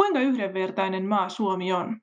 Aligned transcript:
Kuinka 0.00 0.20
yhdenvertainen 0.20 1.08
maa 1.08 1.28
Suomi 1.28 1.72
on? 1.72 2.00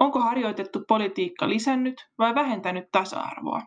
Onko 0.00 0.20
harjoitettu 0.20 0.84
politiikka 0.88 1.48
lisännyt 1.48 1.94
vai 2.18 2.34
vähentänyt 2.34 2.84
tasa-arvoa? 2.92 3.62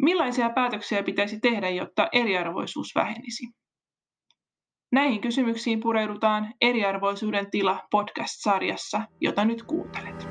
Millaisia 0.00 0.50
päätöksiä 0.50 1.02
pitäisi 1.02 1.40
tehdä, 1.40 1.70
jotta 1.70 2.08
eriarvoisuus 2.12 2.94
vähenisi? 2.94 3.46
Näihin 4.92 5.20
kysymyksiin 5.20 5.80
pureudutaan 5.80 6.54
Eriarvoisuuden 6.60 7.50
tila 7.50 7.86
podcast-sarjassa, 7.90 9.02
jota 9.20 9.44
nyt 9.44 9.62
kuuntelet. 9.62 10.27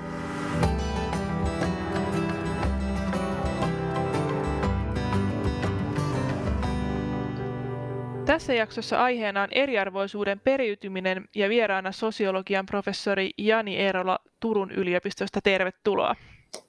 Tässä 8.38 8.54
jaksossa 8.54 9.04
aiheena 9.04 9.42
on 9.42 9.48
eriarvoisuuden 9.52 10.40
periytyminen 10.40 11.30
ja 11.36 11.50
vieraana 11.50 11.92
sosiologian 11.92 12.66
professori 12.66 13.32
Jani 13.38 13.78
Eerola 13.78 14.20
Turun 14.40 14.72
yliopistosta. 14.72 15.40
Tervetuloa. 15.42 16.16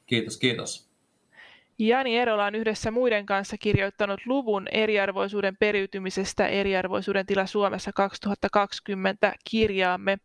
Kiitos, 0.07 0.37
kiitos. 0.37 0.89
Jani 1.79 2.17
Eerola 2.17 2.45
on 2.45 2.55
yhdessä 2.55 2.91
muiden 2.91 3.27
kanssa 3.27 3.59
kirjoittanut 3.59 4.21
luvun 4.27 4.69
eriarvoisuuden 4.73 5.57
periytymisestä 5.57 6.47
eriarvoisuuden 6.47 7.27
tila 7.27 7.47
Suomessa 7.47 7.91
2020 7.93 9.35
kirjaamme. 9.51 10.19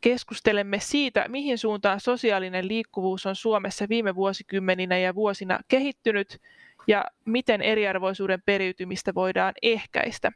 Keskustelemme 0.00 0.78
siitä, 0.80 1.28
mihin 1.28 1.58
suuntaan 1.58 2.00
sosiaalinen 2.00 2.68
liikkuvuus 2.68 3.26
on 3.26 3.36
Suomessa 3.36 3.88
viime 3.88 4.14
vuosikymmeninä 4.14 4.98
ja 4.98 5.14
vuosina 5.14 5.58
kehittynyt 5.68 6.40
ja 6.86 7.04
miten 7.24 7.62
eriarvoisuuden 7.62 8.42
periytymistä 8.46 9.14
voidaan 9.14 9.54
ehkäistä. 9.62 10.32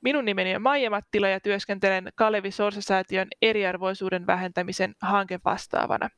Minun 0.00 0.24
nimeni 0.24 0.56
on 0.56 0.62
Maija 0.62 0.90
Mattila 0.90 1.28
ja 1.28 1.40
työskentelen 1.40 2.08
Kalevi 2.14 2.50
Sorsa-säätiön 2.50 3.28
eriarvoisuuden 3.42 4.26
vähentämisen 4.26 4.94
hankevastaavana. 5.02 6.08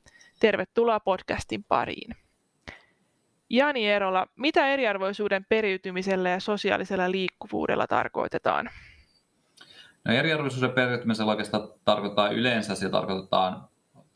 Tervetuloa 0.41 1.01
podcastin 1.01 1.65
pariin. 1.65 2.17
Jani 3.51 3.89
Erola, 3.89 4.27
mitä 4.37 4.67
eriarvoisuuden 4.67 5.47
periytymisellä 5.49 6.29
ja 6.29 6.41
sosiaalisella 6.41 7.11
liikkuvuudella 7.11 7.87
tarkoitetaan? 7.87 8.71
No 10.05 10.15
eriarvoisuuden 10.15 10.71
periytymisellä 10.71 11.31
oikeastaan 11.31 11.69
tarkoittaa 11.85 12.31
yleensä, 12.31 12.75
se 12.75 12.89
tarkoitetaan 12.89 13.69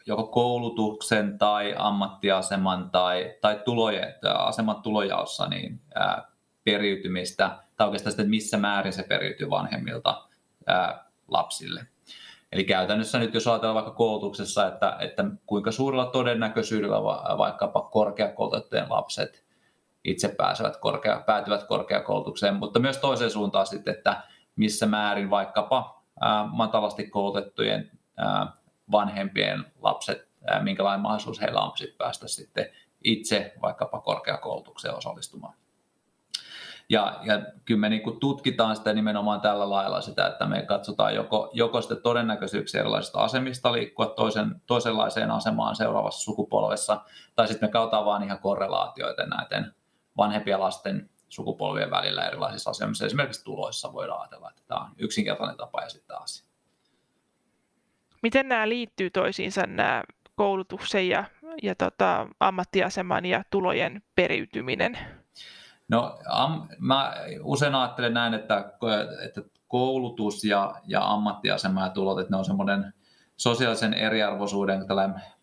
joko 0.07 0.27
koulutuksen 0.27 1.39
tai 1.39 1.75
ammattiaseman 1.77 2.91
tai, 2.91 3.35
tai 3.41 3.61
tulojen, 3.65 4.15
aseman 4.39 4.83
tulojaossa 4.83 5.49
niin, 5.49 5.81
ää, 5.95 6.34
periytymistä, 6.65 7.59
tai 7.77 7.87
oikeastaan 7.87 8.13
sitten, 8.13 8.25
että 8.25 8.31
missä 8.31 8.57
määrin 8.57 8.93
se 8.93 9.03
periytyy 9.03 9.51
vanhemmilta 9.51 10.29
ää, 10.67 11.05
lapsille. 11.29 11.87
Eli 12.53 12.65
käytännössä 12.65 13.19
nyt 13.19 13.35
jos 13.35 13.49
ajatellaan 13.49 13.75
vaikka 13.75 13.91
koulutuksessa, 13.91 14.67
että, 14.67 14.97
että 15.01 15.25
kuinka 15.47 15.73
suurella 15.73 16.07
todennäköisyydellä 16.07 17.03
va, 17.03 17.35
vaikkapa 17.39 17.83
korkeakoulutettujen 17.83 18.91
lapset 18.91 19.45
itse 20.05 20.29
pääsevät 20.29 20.77
korkea, 20.77 21.23
päätyvät 21.27 21.63
korkeakoulutukseen, 21.63 22.55
mutta 22.55 22.79
myös 22.79 22.99
toiseen 22.99 23.31
suuntaan 23.31 23.67
sitten, 23.67 23.95
että 23.95 24.23
missä 24.57 24.87
määrin 24.87 25.31
vaikkapa 25.31 26.03
ää, 26.21 26.47
matalasti 26.47 27.09
koulutettujen 27.09 27.91
ää, 28.17 28.53
vanhempien 28.93 29.65
lapset, 29.83 30.29
ää, 30.47 30.63
minkälainen 30.63 31.01
mahdollisuus 31.01 31.41
heillä 31.41 31.61
on 31.61 31.73
päästä 31.99 32.29
sitten 32.29 32.67
itse 33.05 33.55
vaikkapa 33.63 34.01
korkeakoulutukseen 34.01 34.95
osallistumaan. 34.95 35.54
Ja, 36.89 37.21
ja 37.23 37.43
kyllä 37.65 37.81
me 37.81 37.89
niin 37.89 38.21
tutkitaan 38.21 38.77
sitä 38.77 38.93
nimenomaan 38.93 39.41
tällä 39.41 39.71
lailla 39.71 40.01
sitä, 40.01 40.27
että 40.27 40.47
me 40.47 40.63
katsotaan 40.63 41.15
joko, 41.15 41.51
joko 41.53 41.81
sitten 41.81 42.03
todennäköisyyksiä 42.03 42.81
erilaisista 42.81 43.21
asemista 43.21 43.73
liikkua 43.73 44.07
toisen, 44.07 44.63
toisenlaiseen 44.67 45.31
asemaan 45.31 45.77
seuraavassa 45.77 46.25
sukupolvessa, 46.25 47.01
tai 47.35 47.49
sitten 47.49 47.69
me 47.69 47.73
katsotaan 47.73 48.05
vaan 48.05 48.23
ihan 48.23 48.39
korrelaatioita 48.39 49.27
näiden 49.27 49.75
vanhempien 50.17 50.61
lasten 50.61 51.11
sukupolvien 51.29 51.91
välillä 51.91 52.27
erilaisissa 52.27 52.71
asemissa. 52.71 53.07
Esimerkiksi 53.07 53.45
tuloissa 53.45 53.93
voidaan 53.93 54.21
ajatella, 54.21 54.51
että 54.51 54.63
tämä 54.67 54.81
on 54.81 54.91
yksinkertainen 54.99 55.57
tapa 55.57 55.83
esittää 55.83 56.17
asia. 56.17 56.47
Miten 58.23 58.49
nämä 58.49 58.69
liittyy 58.69 59.11
toisiinsa, 59.11 59.67
nämä 59.67 60.03
koulutuksen 60.35 61.09
ja, 61.09 61.25
ja 61.63 61.75
tota, 61.75 62.27
ammattiaseman 62.41 63.25
ja 63.27 63.43
tulojen 63.51 64.03
periytyminen? 64.15 65.24
No 65.89 66.19
am, 66.29 66.69
mä 66.79 67.15
usein 67.43 67.75
ajattelen 67.75 68.15
näin, 68.15 68.35
että, 68.35 68.73
että 69.25 69.43
koulutus 69.69 70.45
ja, 70.45 70.75
ja 70.87 71.13
ammattiasema 71.13 71.83
ja 71.83 71.89
tulot, 71.89 72.19
että 72.19 72.31
ne 72.31 72.37
on 72.37 72.45
semmoinen 72.45 72.95
sosiaalisen 73.37 73.95
eriarvoisuuden 73.95 74.87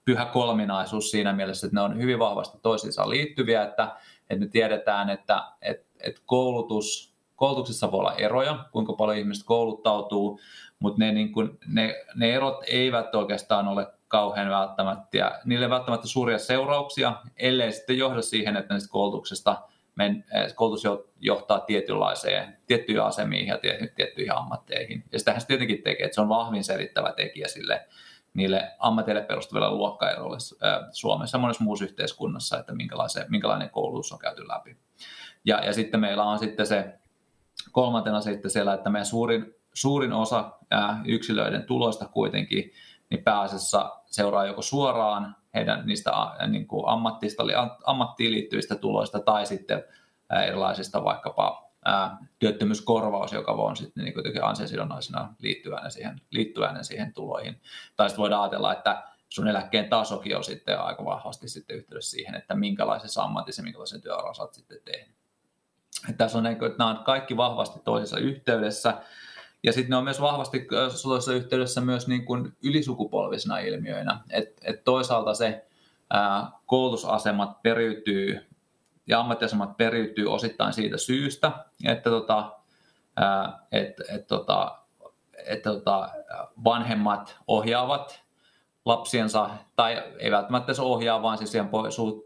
pyhä 0.06 0.25
kolminaisuus 0.25 1.12
siinä 1.12 1.34
mielessä, 1.34 1.68
että 1.68 1.75
ne 1.75 1.81
on 1.81 1.97
hyvin 1.97 2.19
vahvasti 2.19 2.57
toisiinsa 2.62 3.09
liittyviä, 3.09 3.63
että, 3.63 3.96
että 4.29 4.46
me 4.46 4.47
tiedetään, 4.47 5.09
että, 5.09 5.44
että, 5.62 5.85
että 6.00 6.22
koulutus, 6.25 7.13
koulutuksessa 7.35 7.91
voi 7.91 8.00
olla 8.00 8.16
eroja, 8.16 8.66
kuinka 8.72 8.94
paljon 8.94 9.18
ihmiset 9.18 9.46
kouluttautuu, 9.46 10.40
mutta 10.79 11.00
ne, 11.00 11.12
niin 11.12 11.31
kuin, 11.31 11.59
ne, 11.68 11.96
ne 12.16 12.34
erot 12.34 12.63
eivät 12.68 13.16
oikeastaan 13.16 13.68
ole 13.68 13.88
kauhean 14.08 14.50
välttämättä, 14.50 15.41
niille 15.46 15.69
välttämättä 15.69 16.08
suuria 16.08 16.38
seurauksia, 16.38 17.13
ellei 17.38 17.72
sitten 17.72 17.97
johda 17.97 18.22
siihen, 18.22 18.58
että 18.58 18.73
näistä 18.73 18.91
koulutuksesta– 18.91 19.58
men, 19.96 20.25
eh, 20.34 20.56
koulutus 20.56 20.84
johtaa 21.19 21.59
tietynlaiseen, 21.59 22.57
tiettyihin 22.68 23.03
asemiin 23.03 23.47
ja 23.47 23.59
tiettyihin 23.96 24.35
ammatteihin. 24.35 25.03
Ja 25.12 25.19
sitähän 25.19 25.41
se 25.41 25.47
tietenkin 25.47 25.84
tekee, 25.84 26.06
että 26.06 26.16
se 26.16 26.22
on 26.22 26.29
vahvin 26.29 26.63
selittävä 26.63 27.13
tekijä 27.13 27.47
sille 27.47 27.88
niille 28.34 28.72
ammatille 28.79 29.22
perustuville 29.22 29.69
luokkaeroille 29.69 30.38
eh, 30.38 30.88
Suomessa 30.91 31.38
ja 31.38 31.41
monessa 31.41 31.63
muussa 31.63 31.85
yhteiskunnassa, 31.85 32.59
että 32.59 32.74
minkälainen 33.29 33.69
koulutus 33.69 34.12
on 34.12 34.19
käyty 34.19 34.47
läpi. 34.47 34.78
Ja, 35.46 35.66
ja 35.66 35.74
sitten 35.74 36.00
meillä 36.00 36.23
on 36.23 36.40
sitten 36.40 36.68
se 36.68 37.00
kolmantena 37.72 38.22
sitten 38.22 38.52
siellä, 38.52 38.73
että 38.73 38.90
meidän 38.90 39.06
suurin, 39.06 39.56
suurin 39.73 40.13
osa 40.13 40.52
yksilöiden 41.06 41.63
tuloista 41.63 42.06
kuitenkin 42.06 42.72
niin 43.09 43.23
pääasiassa 43.23 44.01
seuraa 44.12 44.46
joko 44.46 44.62
suoraan 44.62 45.36
heidän 45.54 45.86
niistä 45.86 46.12
niin 46.48 46.68
kuin 46.68 46.88
ammattista, 46.88 47.44
ammattiin 47.86 48.32
liittyvistä 48.32 48.76
tuloista 48.76 49.20
tai 49.20 49.46
sitten 49.46 49.84
erilaisista 50.48 51.04
vaikkapa 51.04 51.72
ää, 51.86 52.18
työttömyyskorvaus, 52.40 53.34
joka 53.34 53.52
on 53.52 53.76
sitten 53.76 54.04
niin 54.04 54.14
kuin 54.14 54.44
ansiosidonnaisena 54.44 55.34
liittyvänä 55.40 55.90
siihen, 55.90 56.22
liittyvänä 56.32 56.84
siihen 56.84 57.14
tuloihin. 57.14 57.62
Tai 57.96 58.10
sitten 58.10 58.22
voidaan 58.22 58.42
ajatella, 58.42 58.74
että 58.74 59.04
sun 59.30 59.48
eläkkeen 59.48 59.90
tasokin 59.90 60.38
on 60.38 60.44
sitten 60.44 60.80
aika 60.80 61.06
vahvasti 61.06 61.50
sitten 61.50 61.78
yhteydessä 61.78 62.12
siihen, 62.12 62.36
että 62.36 62.56
minkälaisessa 62.56 63.24
ammatissa, 63.24 63.64
minkälaisen 63.64 64.02
työuran 64.02 64.36
sä 64.36 64.48
sitten 64.52 64.78
tehnyt. 64.86 65.16
Että 66.10 66.18
tässä 66.18 66.38
on, 66.38 66.44
niin 66.44 66.58
nämä 66.78 66.90
on 66.90 67.04
kaikki 67.04 67.38
vahvasti 67.38 67.80
toisessa 67.84 68.18
yhteydessä, 68.18 68.94
ja 69.64 69.74
sitten 69.74 69.90
ne 69.90 69.96
on 69.96 70.04
myös 70.04 70.22
vahvasti 70.22 70.68
tuossa 71.04 71.34
yhteydessä 71.34 71.82
myös 71.82 72.08
niin 72.08 72.26
kuin 72.26 72.54
ylisukupolvisina 72.64 73.58
ilmiöinä. 73.58 74.20
Et, 74.30 74.60
et 74.64 74.84
toisaalta 74.84 75.34
se 75.34 75.66
ää, 76.10 76.52
koulutusasemat 76.66 77.62
periytyy 77.62 78.48
ja 79.08 79.20
ammattiasemat 79.20 79.78
periytyy 79.78 80.32
osittain 80.34 80.74
siitä 80.74 80.98
syystä, 80.98 81.52
että 81.86 82.10
tota, 82.10 82.52
ää, 83.16 83.60
et, 83.72 83.94
et, 84.10 84.28
tota, 84.28 84.78
et, 85.46 85.62
tota, 85.62 86.10
vanhemmat 86.64 87.38
ohjaavat 87.48 88.24
lapsiensa, 88.86 89.50
tai 89.76 90.04
ei 90.20 90.32
välttämättä 90.32 90.74
se 90.74 90.82
ohjaa, 90.82 91.22
vaan 91.22 91.38
siis 91.38 91.52
siihen 91.52 91.70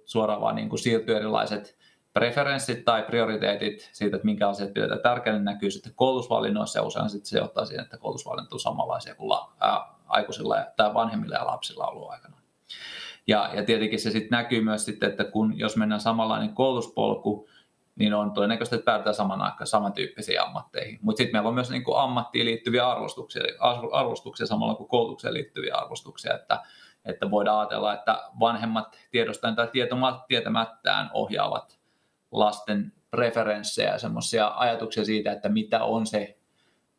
suoraan 0.06 0.42
vaan 0.42 0.56
niin 0.56 0.70
kuin 0.70 0.80
siirtyy 0.80 1.16
erilaiset 1.16 1.78
preferenssit 2.20 2.86
tai 2.86 3.04
prioriteetit 3.04 3.90
siitä, 3.92 4.16
että 4.16 4.26
minkä 4.26 4.50
asiat 4.50 4.74
pidetään 4.74 5.00
tärkeänä, 5.00 5.40
näkyy 5.40 5.72
sitten 5.72 5.94
koulutusvalinnoissa 5.96 6.80
ja 6.80 6.84
usein 6.84 7.10
sitten 7.10 7.30
se 7.30 7.38
johtaa 7.38 7.66
siihen, 7.66 7.84
että 7.84 7.98
koulutusvalinnat 7.98 8.54
on 8.54 8.60
samanlaisia 8.60 9.16
kuin 9.16 9.30
la, 9.30 9.52
ää, 9.60 9.88
aikuisilla 10.08 10.66
tai 10.76 10.94
vanhemmilla 10.94 11.36
ja 11.36 11.46
lapsilla 11.46 11.88
ollut 11.88 12.12
aikana. 12.12 12.38
Ja, 13.28 13.50
ja 13.54 13.64
tietenkin 13.64 14.00
se 14.00 14.12
sitten 14.12 14.38
näkyy 14.38 14.62
myös 14.62 14.86
sitten, 14.86 15.10
että 15.10 15.24
kun 15.24 15.60
jos 15.60 15.78
mennään 15.78 16.02
samanlainen 16.02 16.54
koulutuspolku, 16.54 17.50
niin 17.96 18.14
on 18.14 18.32
todennäköisesti, 18.32 18.76
että 18.76 18.86
päätetään 18.86 19.16
saman 19.16 19.42
aikaan 19.42 19.68
samantyyppisiin 19.68 20.42
ammatteihin. 20.42 21.00
Mutta 21.02 21.18
sitten 21.18 21.36
meillä 21.36 21.50
on 21.50 21.56
myös 21.56 21.70
niin 21.70 21.84
kuin 21.84 22.00
ammattiin 22.00 22.46
liittyviä 22.46 22.90
arvostuksia, 22.90 23.44
arvostuksia 23.92 24.46
samalla 24.46 24.76
kuin 24.76 24.90
koulutukseen 24.90 25.34
liittyviä 25.34 25.76
arvostuksia, 25.76 26.36
että, 26.36 26.64
että 27.06 27.32
voidaan 27.32 27.60
ajatella, 27.60 27.94
että 27.94 28.24
vanhemmat 28.40 28.98
tiedostaen 29.12 29.56
tai 29.56 29.70
tietämättään 30.28 31.10
ohjaavat 31.14 31.85
lasten 32.32 32.94
preferenssejä 33.12 33.92
ja 33.92 34.00
semmoisia 34.00 34.54
ajatuksia 34.56 35.06
siitä, 35.06 35.32
että 35.32 35.50
mitä 35.50 35.84
on 35.84 36.06
se, 36.06 36.38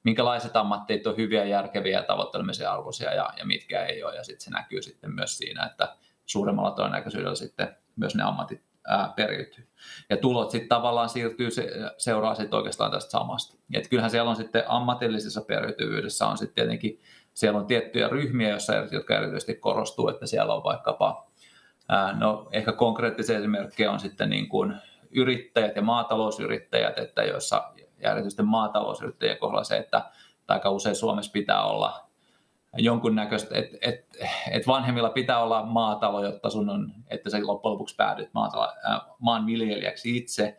minkälaiset 0.02 0.56
ammatteet 0.56 1.06
on 1.06 1.16
hyviä, 1.16 1.44
järkeviä 1.44 1.98
ja 1.98 2.04
tavoittelemisen 2.04 2.70
arvoisia 2.70 3.14
ja, 3.14 3.30
ja 3.38 3.46
mitkä 3.46 3.84
ei 3.84 4.04
ole. 4.04 4.16
Ja 4.16 4.24
sitten 4.24 4.44
se 4.44 4.50
näkyy 4.50 4.82
sitten 4.82 5.14
myös 5.14 5.38
siinä, 5.38 5.66
että 5.66 5.96
suuremmalla 6.26 6.70
todennäköisyydellä 6.70 7.34
sitten 7.34 7.76
myös 7.96 8.14
ne 8.14 8.22
ammatit 8.22 8.62
ää, 8.86 9.12
periytyy. 9.16 9.68
Ja 10.10 10.16
tulot 10.16 10.50
sitten 10.50 10.68
tavallaan 10.68 11.08
siirtyy, 11.08 11.50
se, 11.50 11.70
seuraa 11.98 12.34
sitten 12.34 12.56
oikeastaan 12.56 12.90
tästä 12.90 13.10
samasta. 13.10 13.58
Et 13.74 13.88
kyllähän 13.88 14.10
siellä 14.10 14.30
on 14.30 14.36
sitten 14.36 14.64
ammatillisessa 14.66 15.40
periytyvyydessä 15.40 16.26
on 16.26 16.38
sitten 16.38 16.54
tietenkin 16.54 17.00
siellä 17.36 17.58
on 17.58 17.66
tiettyjä 17.66 18.08
ryhmiä, 18.08 18.48
joissa, 18.48 18.74
jotka 18.74 19.16
erityisesti 19.16 19.54
korostuu, 19.54 20.08
että 20.08 20.26
siellä 20.26 20.54
on 20.54 20.64
vaikkapa, 20.64 21.26
no 22.18 22.48
ehkä 22.52 22.72
konkreettisia 22.72 23.38
esimerkkejä 23.38 23.90
on 23.90 24.00
sitten 24.00 24.30
niin 24.30 24.48
kuin 24.48 24.74
yrittäjät 25.10 25.76
ja 25.76 25.82
maatalousyrittäjät, 25.82 26.98
että 26.98 27.22
joissa 27.22 27.72
ja 28.02 28.12
erityisesti 28.12 28.42
maatalousyrittäjien 28.42 29.38
kohdalla 29.38 29.64
se, 29.64 29.76
että 29.76 30.10
aika 30.48 30.70
usein 30.70 30.96
Suomessa 30.96 31.32
pitää 31.32 31.64
olla 31.64 32.06
jonkunnäköistä, 32.78 33.58
että 33.58 33.78
et, 33.80 34.06
et 34.50 34.66
vanhemmilla 34.66 35.10
pitää 35.10 35.42
olla 35.42 35.66
maatalo, 35.66 36.24
jotta 36.24 36.50
sun 36.50 36.70
on, 36.70 36.92
että 37.10 37.30
sä 37.30 37.38
loppujen 37.42 37.72
lopuksi 37.72 37.96
päädyt 37.96 38.30
maatalo, 38.34 38.72
äh, 38.90 39.00
maanviljelijäksi 39.18 40.16
itse. 40.16 40.58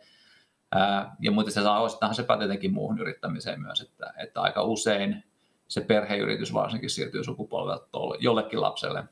Äh, 0.76 1.06
ja 1.20 1.30
muuten 1.30 1.52
se 1.52 1.62
saa 1.62 1.80
osittain 1.80 2.14
se 2.14 2.22
pätee 2.22 2.46
tietenkin 2.46 2.72
muuhun 2.72 2.98
yrittämiseen 2.98 3.60
myös, 3.60 3.80
että, 3.80 4.12
että 4.16 4.40
aika 4.40 4.62
usein 4.62 5.24
se 5.68 5.80
perheyritys 5.80 6.54
varsinkin 6.54 6.90
siirtyy 6.90 7.24
sukupolvelta 7.24 7.98
jollekin 8.20 8.60
lapselle, 8.60 9.04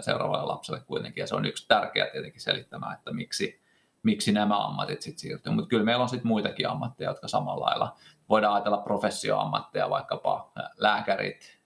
seuraavalle 0.00 0.46
lapselle 0.46 0.80
kuitenkin, 0.80 1.22
ja 1.22 1.26
se 1.26 1.34
on 1.34 1.44
yksi 1.44 1.68
tärkeä 1.68 2.06
tietenkin 2.12 2.40
selittämään, 2.40 2.94
että 2.94 3.12
miksi, 3.12 3.60
miksi 4.02 4.32
nämä 4.32 4.66
ammatit 4.66 5.02
sitten 5.02 5.18
siirtyy. 5.20 5.52
Mutta 5.52 5.68
kyllä 5.68 5.84
meillä 5.84 6.02
on 6.02 6.08
sitten 6.08 6.28
muitakin 6.28 6.68
ammatteja, 6.68 7.10
jotka 7.10 7.28
samalla 7.28 7.66
lailla 7.66 7.96
voidaan 8.28 8.54
ajatella 8.54 8.76
professioammatteja, 8.78 9.90
vaikkapa 9.90 10.52
lääkärit, 10.76 11.60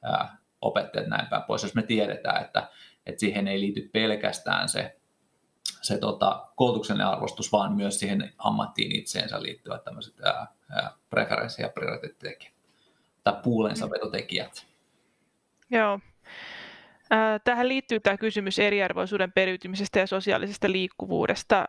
opettajat 0.60 1.08
näin 1.08 1.26
päin 1.26 1.42
pois, 1.42 1.62
jos 1.62 1.75
me 1.75 1.82
tiedetään, 1.82 2.44
että, 2.44 2.69
että 3.06 3.20
siihen 3.20 3.48
ei 3.48 3.60
liity 3.60 3.90
pelkästään 3.92 4.69
se, 4.69 4.96
se 5.82 5.98
tota, 5.98 6.48
koulutuksellinen 6.56 7.06
arvostus, 7.06 7.52
vaan 7.52 7.72
myös 7.72 7.98
siihen 7.98 8.32
ammattiin 8.38 8.92
itseensä 8.92 9.42
liittyvät 9.42 9.84
tämmöiset 9.84 10.20
ää, 10.20 10.46
ää, 10.70 10.92
preferenssi- 11.10 11.62
ja 11.62 11.69
prioriteettitekijät 11.69 12.54
tai 13.25 13.34
puulensa 13.42 13.90
vetotekijät. 13.90 14.66
Joo. 15.70 16.00
Tähän 17.44 17.69
liittyy 17.69 18.00
tämä 18.00 18.16
kysymys 18.16 18.58
eriarvoisuuden 18.58 19.32
periytymisestä 19.32 19.98
ja 19.98 20.06
sosiaalisesta 20.06 20.72
liikkuvuudesta 20.72 21.69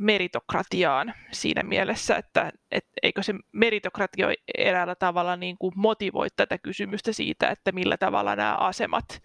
meritokratiaan 0.00 1.14
siinä 1.30 1.62
mielessä, 1.62 2.16
että 2.16 2.52
et, 2.70 2.86
eikö 3.02 3.22
se 3.22 3.34
meritokratio 3.52 4.28
eräällä 4.58 4.94
tavalla 4.94 5.36
niin 5.36 5.58
kuin 5.58 5.72
motivoi 5.76 6.28
tätä 6.36 6.58
kysymystä 6.58 7.12
siitä, 7.12 7.48
että 7.48 7.72
millä 7.72 7.96
tavalla 7.96 8.36
nämä 8.36 8.54
asemat, 8.54 9.22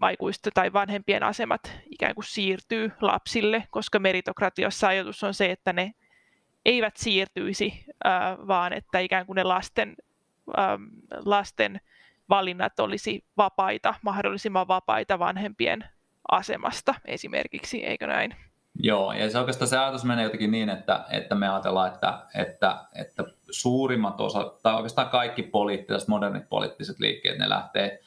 aikuisten 0.00 0.52
tai 0.54 0.72
vanhempien 0.72 1.22
asemat 1.22 1.72
ikään 1.90 2.14
kuin 2.14 2.24
siirtyy 2.24 2.92
lapsille, 3.00 3.66
koska 3.70 3.98
meritokratiassa 3.98 4.88
ajatus 4.88 5.24
on 5.24 5.34
se, 5.34 5.50
että 5.50 5.72
ne 5.72 5.92
eivät 6.64 6.96
siirtyisi, 6.96 7.84
vaan 8.48 8.72
että 8.72 8.98
ikään 8.98 9.26
kuin 9.26 9.36
ne 9.36 9.42
lasten, 9.42 9.96
lasten 11.24 11.80
valinnat 12.28 12.80
olisi 12.80 13.24
vapaita, 13.36 13.94
mahdollisimman 14.02 14.68
vapaita 14.68 15.18
vanhempien 15.18 15.84
asemasta 16.30 16.94
esimerkiksi, 17.04 17.84
eikö 17.84 18.06
näin? 18.06 18.36
Joo, 18.78 19.12
ja 19.12 19.30
se 19.30 19.38
oikeastaan 19.38 19.68
se 19.68 19.78
ajatus 19.78 20.04
menee 20.04 20.24
jotenkin 20.24 20.50
niin, 20.50 20.68
että, 20.68 21.04
että 21.10 21.34
me 21.34 21.48
ajatellaan, 21.48 21.92
että, 21.92 22.26
että, 22.34 22.84
että 22.94 23.24
suurimmat 23.50 24.20
osa, 24.20 24.54
tai 24.62 24.74
oikeastaan 24.74 25.08
kaikki 25.08 25.42
poliittiset, 25.42 26.08
modernit 26.08 26.48
poliittiset 26.48 27.00
liikkeet, 27.00 27.38
ne 27.38 27.48
lähtee, 27.48 28.00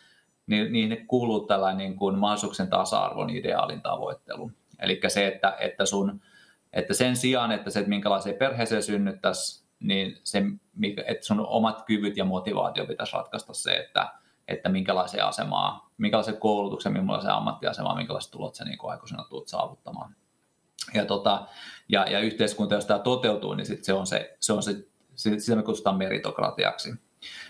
niin, 0.48 0.90
ne 0.90 0.96
kuuluu 0.96 1.40
tällainen 1.40 1.78
niin 1.78 1.96
kuin 1.96 2.18
mahdollisuuksien 2.18 2.70
tasa-arvon 2.70 3.30
ideaalin 3.30 3.82
tavoittelu. 3.82 4.52
Eli 4.80 5.00
se, 5.08 5.28
että, 5.28 5.56
että, 5.60 5.86
sun, 5.86 6.22
että 6.74 6.94
sen 6.94 7.16
sijaan, 7.16 7.52
että 7.52 7.70
se, 7.70 7.80
että 7.80 7.90
minkälaiseen 7.90 8.36
perheeseen 8.36 8.84
synnyttäisi, 8.84 9.66
niin 9.80 10.18
se, 10.24 10.44
että 11.06 11.26
sun 11.26 11.46
omat 11.48 11.82
kyvyt 11.86 12.18
ja 12.18 12.26
motivaatio 12.26 12.86
pitäisi 12.86 13.14
ratkaista 13.14 13.54
se, 13.54 13.76
että, 13.76 14.10
että 14.48 14.70
minkälaiseen 14.70 15.26
asemaa, 15.26 15.90
minkälaisen 15.98 16.38
koulutuksen, 16.38 16.94
millaisen 16.94 17.32
ammattiasemaa, 17.32 17.96
minkälaiset 17.96 18.32
tulot 18.32 18.56
sä 18.56 18.66
niin 18.66 18.78
aikuisena 18.84 19.26
tulet 19.30 19.48
saavuttamaan 19.48 20.16
ja, 20.94 21.06
tota, 21.06 21.48
ja, 21.90 22.06
ja 22.10 22.20
yhteiskunta, 22.20 22.76
jos 22.76 22.86
tämä 22.86 23.00
toteutuu, 23.00 23.54
niin 23.54 23.66
sit 23.66 23.84
se 23.84 23.94
on 23.94 24.08
se, 24.08 24.36
se, 24.40 24.54
on 24.54 24.64
se, 24.64 24.76
sitä 25.16 25.56
me 25.56 25.64
kutsutaan 25.64 25.98
meritokratiaksi. 25.98 26.94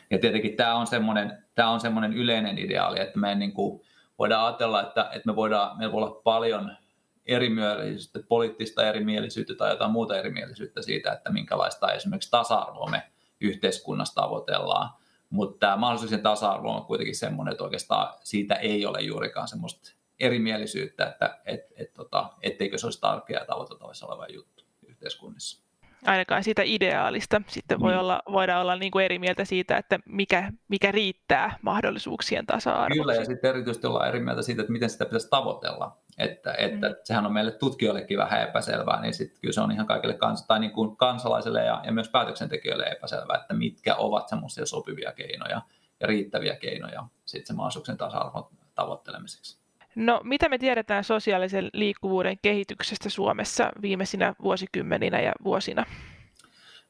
Ja 0.10 0.20
tietenkin 0.20 0.56
tämä 0.56 0.76
on 0.76 0.88
semmoinen, 0.88 1.44
tämä 1.56 1.70
on 1.70 1.80
semmoinen 1.80 2.14
yleinen 2.14 2.58
ideaali, 2.58 3.00
että 3.00 3.20
me 3.20 3.36
niin 3.36 3.54
kuin 3.54 3.82
voidaan 4.20 4.46
ajatella, 4.46 4.82
että, 4.82 5.10
että 5.14 5.30
me 5.30 5.36
voidaan, 5.36 5.78
meillä 5.78 5.94
voi 5.94 6.04
olla 6.04 6.22
paljon 6.24 6.78
erimielisyyttä, 7.26 8.20
poliittista 8.28 8.90
erimielisyyttä 8.90 9.56
tai 9.56 9.70
jotain 9.70 9.92
muuta 9.92 10.18
erimielisyyttä 10.18 10.82
siitä, 10.82 11.14
että 11.14 11.30
minkälaista 11.32 11.94
esimerkiksi 11.94 12.32
tasa-arvoa 12.32 12.90
me 12.90 13.04
yhteiskunnassa 13.42 14.22
tavoitellaan. 14.22 14.90
Mutta 15.30 15.60
tämä 15.60 15.78
mahdollisuuksien 15.78 16.22
tasa-arvo 16.22 16.72
on 16.72 16.86
kuitenkin 16.86 17.16
semmoinen, 17.16 17.52
että 17.52 17.64
oikeastaan 17.64 18.14
siitä 18.24 18.56
ei 18.56 18.86
ole 18.86 19.02
juurikaan 19.02 19.48
semmoista 19.48 19.95
erimielisyyttä, 20.20 21.08
että 21.08 21.38
et, 21.46 21.62
et, 21.76 21.94
tota, 21.94 22.30
etteikö 22.42 22.78
se 22.78 22.88
olisi 22.88 23.02
tärkeä 23.02 23.40
ja 23.40 23.46
tavoiteltavissa 23.46 24.08
oleva 24.08 24.28
juttu 24.28 24.64
yhteiskunnissa. 24.88 25.66
Ainakaan 26.06 26.44
siitä 26.44 26.62
ideaalista. 26.66 27.42
Sitten 27.48 27.80
voi 27.80 27.94
mm. 27.94 28.00
olla, 28.00 28.22
voidaan 28.32 28.62
olla 28.62 28.76
niin 28.76 28.92
kuin 28.92 29.06
eri 29.06 29.20
mieltä 29.20 29.46
siitä, 29.46 29.78
että 29.78 30.00
mikä, 30.06 30.52
mikä 30.68 30.92
riittää 30.92 31.58
mahdollisuuksien 31.62 32.46
tasa-arvoksi. 32.46 33.00
Kyllä, 33.00 33.14
ja 33.14 33.26
sitten 33.26 33.50
erityisesti 33.50 33.88
ollaan 33.88 34.08
eri 34.08 34.20
mieltä 34.20 34.42
siitä, 34.42 34.62
että 34.62 34.72
miten 34.72 34.90
sitä 34.90 35.06
pitäisi 35.06 35.30
tavoitella. 35.30 35.98
Että, 36.18 36.54
että 36.54 36.90
mm. 36.90 36.96
sehän 37.04 37.26
on 37.26 37.34
meille 37.34 37.52
tutkijoillekin 37.52 38.18
vähän 38.18 38.42
epäselvää, 38.42 39.02
niin 39.02 39.14
sitten 39.14 39.42
kyllä 39.42 39.54
se 39.54 39.62
on 39.62 39.72
ihan 39.72 39.88
kaikille 39.88 40.14
kans, 40.14 40.46
tai 40.48 40.60
niin 40.60 40.72
kuin 40.72 40.98
kansalaisille 40.98 41.64
ja, 41.64 41.82
ja 41.86 41.92
myös 41.92 42.10
päätöksentekijöille 42.10 42.86
epäselvää, 42.86 43.38
että 43.38 43.54
mitkä 43.54 43.96
ovat 43.96 44.30
semmoisia 44.30 44.66
sopivia 44.66 45.12
keinoja 45.12 45.62
ja 46.00 46.08
riittäviä 46.08 46.56
keinoja 46.56 47.04
sitten 47.26 47.48
se 47.48 47.54
mahdollisuuksien 47.54 47.98
tasa-arvon 47.98 48.50
tavoittelemiseksi. 48.76 49.65
No, 49.96 50.22
mitä 50.24 50.50
me 50.50 50.58
tiedetään 50.58 51.04
sosiaalisen 51.04 51.70
liikkuvuuden 51.74 52.38
kehityksestä 52.42 53.10
Suomessa 53.10 53.72
viimeisinä 53.82 54.36
vuosikymmeninä 54.44 55.22
ja 55.22 55.32
vuosina? 55.44 55.86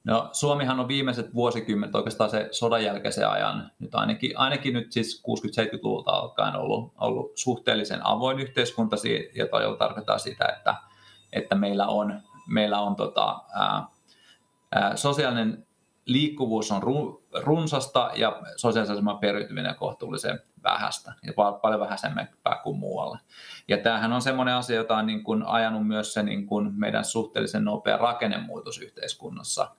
No, 0.04 0.30
Suomihan 0.32 0.80
on 0.80 0.88
viimeiset 0.88 1.34
vuosikymmenet 1.34 1.96
oikeastaan 1.96 2.30
se 2.30 2.48
sodan 2.52 2.84
jälkeisen 2.84 3.30
ajan, 3.30 3.72
nyt 3.80 3.96
ainakin, 3.96 4.38
ainakin 4.38 4.74
nyt 4.74 4.92
siis 4.92 5.24
60-70-luvulta 5.28 6.12
alkaen 6.12 6.56
ollut, 6.56 6.94
ollut 6.98 7.32
suhteellisen 7.36 8.06
avoin 8.06 8.40
yhteiskunta, 8.40 8.96
jota 9.36 9.78
tarkoittaa 9.80 10.18
sitä, 10.18 10.46
että, 10.46 10.76
että 11.34 11.56
meillä 11.56 11.88
on, 11.88 12.22
meillä 12.48 12.80
on 12.80 12.96
tota, 12.96 13.42
ää, 13.54 13.88
ää, 14.72 14.96
sosiaalinen 14.96 15.68
liikkuvuus 16.06 16.72
on 16.72 16.82
runsasta 17.44 18.12
ja 18.16 18.42
sosiaalisen 18.58 18.94
aseman 18.94 19.20
periytyminen 19.20 19.76
kohtuullisen 19.76 20.40
vähäistä 20.66 21.14
ja 21.24 21.34
paljon 21.62 21.80
vähäisempää 21.80 22.60
kuin 22.64 22.78
muualla. 22.78 23.20
Ja 23.68 23.78
tämähän 23.78 24.14
on 24.14 24.22
semmoinen 24.22 24.56
asia, 24.56 24.76
jota 24.76 24.98
on 24.98 25.06
niin 25.06 25.24
kuin 25.24 25.44
ajanut 25.44 25.88
myös 25.88 26.14
se 26.14 26.24
niin 26.24 26.46
kuin 26.48 26.74
meidän 26.76 27.06
suhteellisen 27.06 27.64
nopea 27.66 27.98
rakennemuutos 27.98 28.82
yhteiskunnassa. 28.82 29.72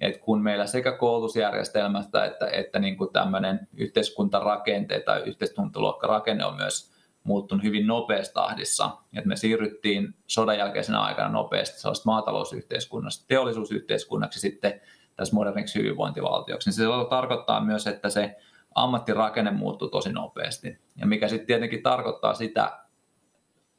Et 0.00 0.16
kun 0.16 0.42
meillä 0.42 0.66
sekä 0.66 0.92
koulutusjärjestelmästä 0.92 2.24
että, 2.24 2.46
että 2.46 2.78
niin 2.78 2.96
kuin 2.96 3.12
tämmöinen 3.12 3.68
yhteiskuntarakente 3.76 5.00
tai 5.00 5.22
yhteiskuntaluokkarakenne 5.26 6.44
on 6.44 6.56
myös 6.56 6.96
muuttunut 7.24 7.64
hyvin 7.64 7.86
nopeassa 7.86 8.34
tahdissa. 8.34 8.90
Et 9.16 9.24
me 9.24 9.36
siirryttiin 9.36 10.14
sodan 10.26 10.58
jälkeisenä 10.58 11.00
aikana 11.00 11.28
nopeasti 11.28 11.80
sellaista 11.80 12.06
maatalousyhteiskunnasta 12.06 13.24
teollisuusyhteiskunnaksi 13.28 14.40
sitten 14.40 14.80
tässä 15.16 15.34
moderniksi 15.34 15.78
hyvinvointivaltioksi. 15.78 16.68
Niin 16.68 16.74
se 16.74 16.84
tarkoittaa 17.10 17.60
myös, 17.60 17.86
että 17.86 18.10
se 18.10 18.36
ammattirakenne 18.76 19.50
muuttuu 19.50 19.88
tosi 19.88 20.12
nopeasti. 20.12 20.78
Ja 20.96 21.06
mikä 21.06 21.28
sitten 21.28 21.46
tietenkin 21.46 21.82
tarkoittaa 21.82 22.34
sitä 22.34 22.78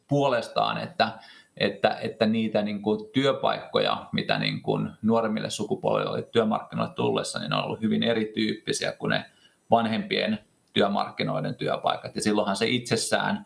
puolestaan, 0.07 0.77
että, 0.77 1.11
että, 1.57 1.97
että 2.01 2.25
niitä 2.25 2.61
niin 2.61 2.81
kuin 2.81 3.09
työpaikkoja, 3.13 4.09
mitä 4.11 4.39
niin 4.39 4.61
kuin 4.61 4.89
nuoremmille 5.01 5.49
sukupolville 5.49 6.11
oli 6.11 6.27
työmarkkinoille 6.31 6.93
tullessa, 6.93 7.39
niin 7.39 7.49
ne 7.49 7.55
on 7.55 7.63
ollut 7.63 7.81
hyvin 7.81 8.03
erityyppisiä 8.03 8.91
kuin 8.91 9.09
ne 9.09 9.25
vanhempien 9.71 10.39
työmarkkinoiden 10.73 11.55
työpaikat. 11.55 12.15
Ja 12.15 12.21
silloinhan 12.21 12.55
se 12.55 12.67
itsessään 12.67 13.45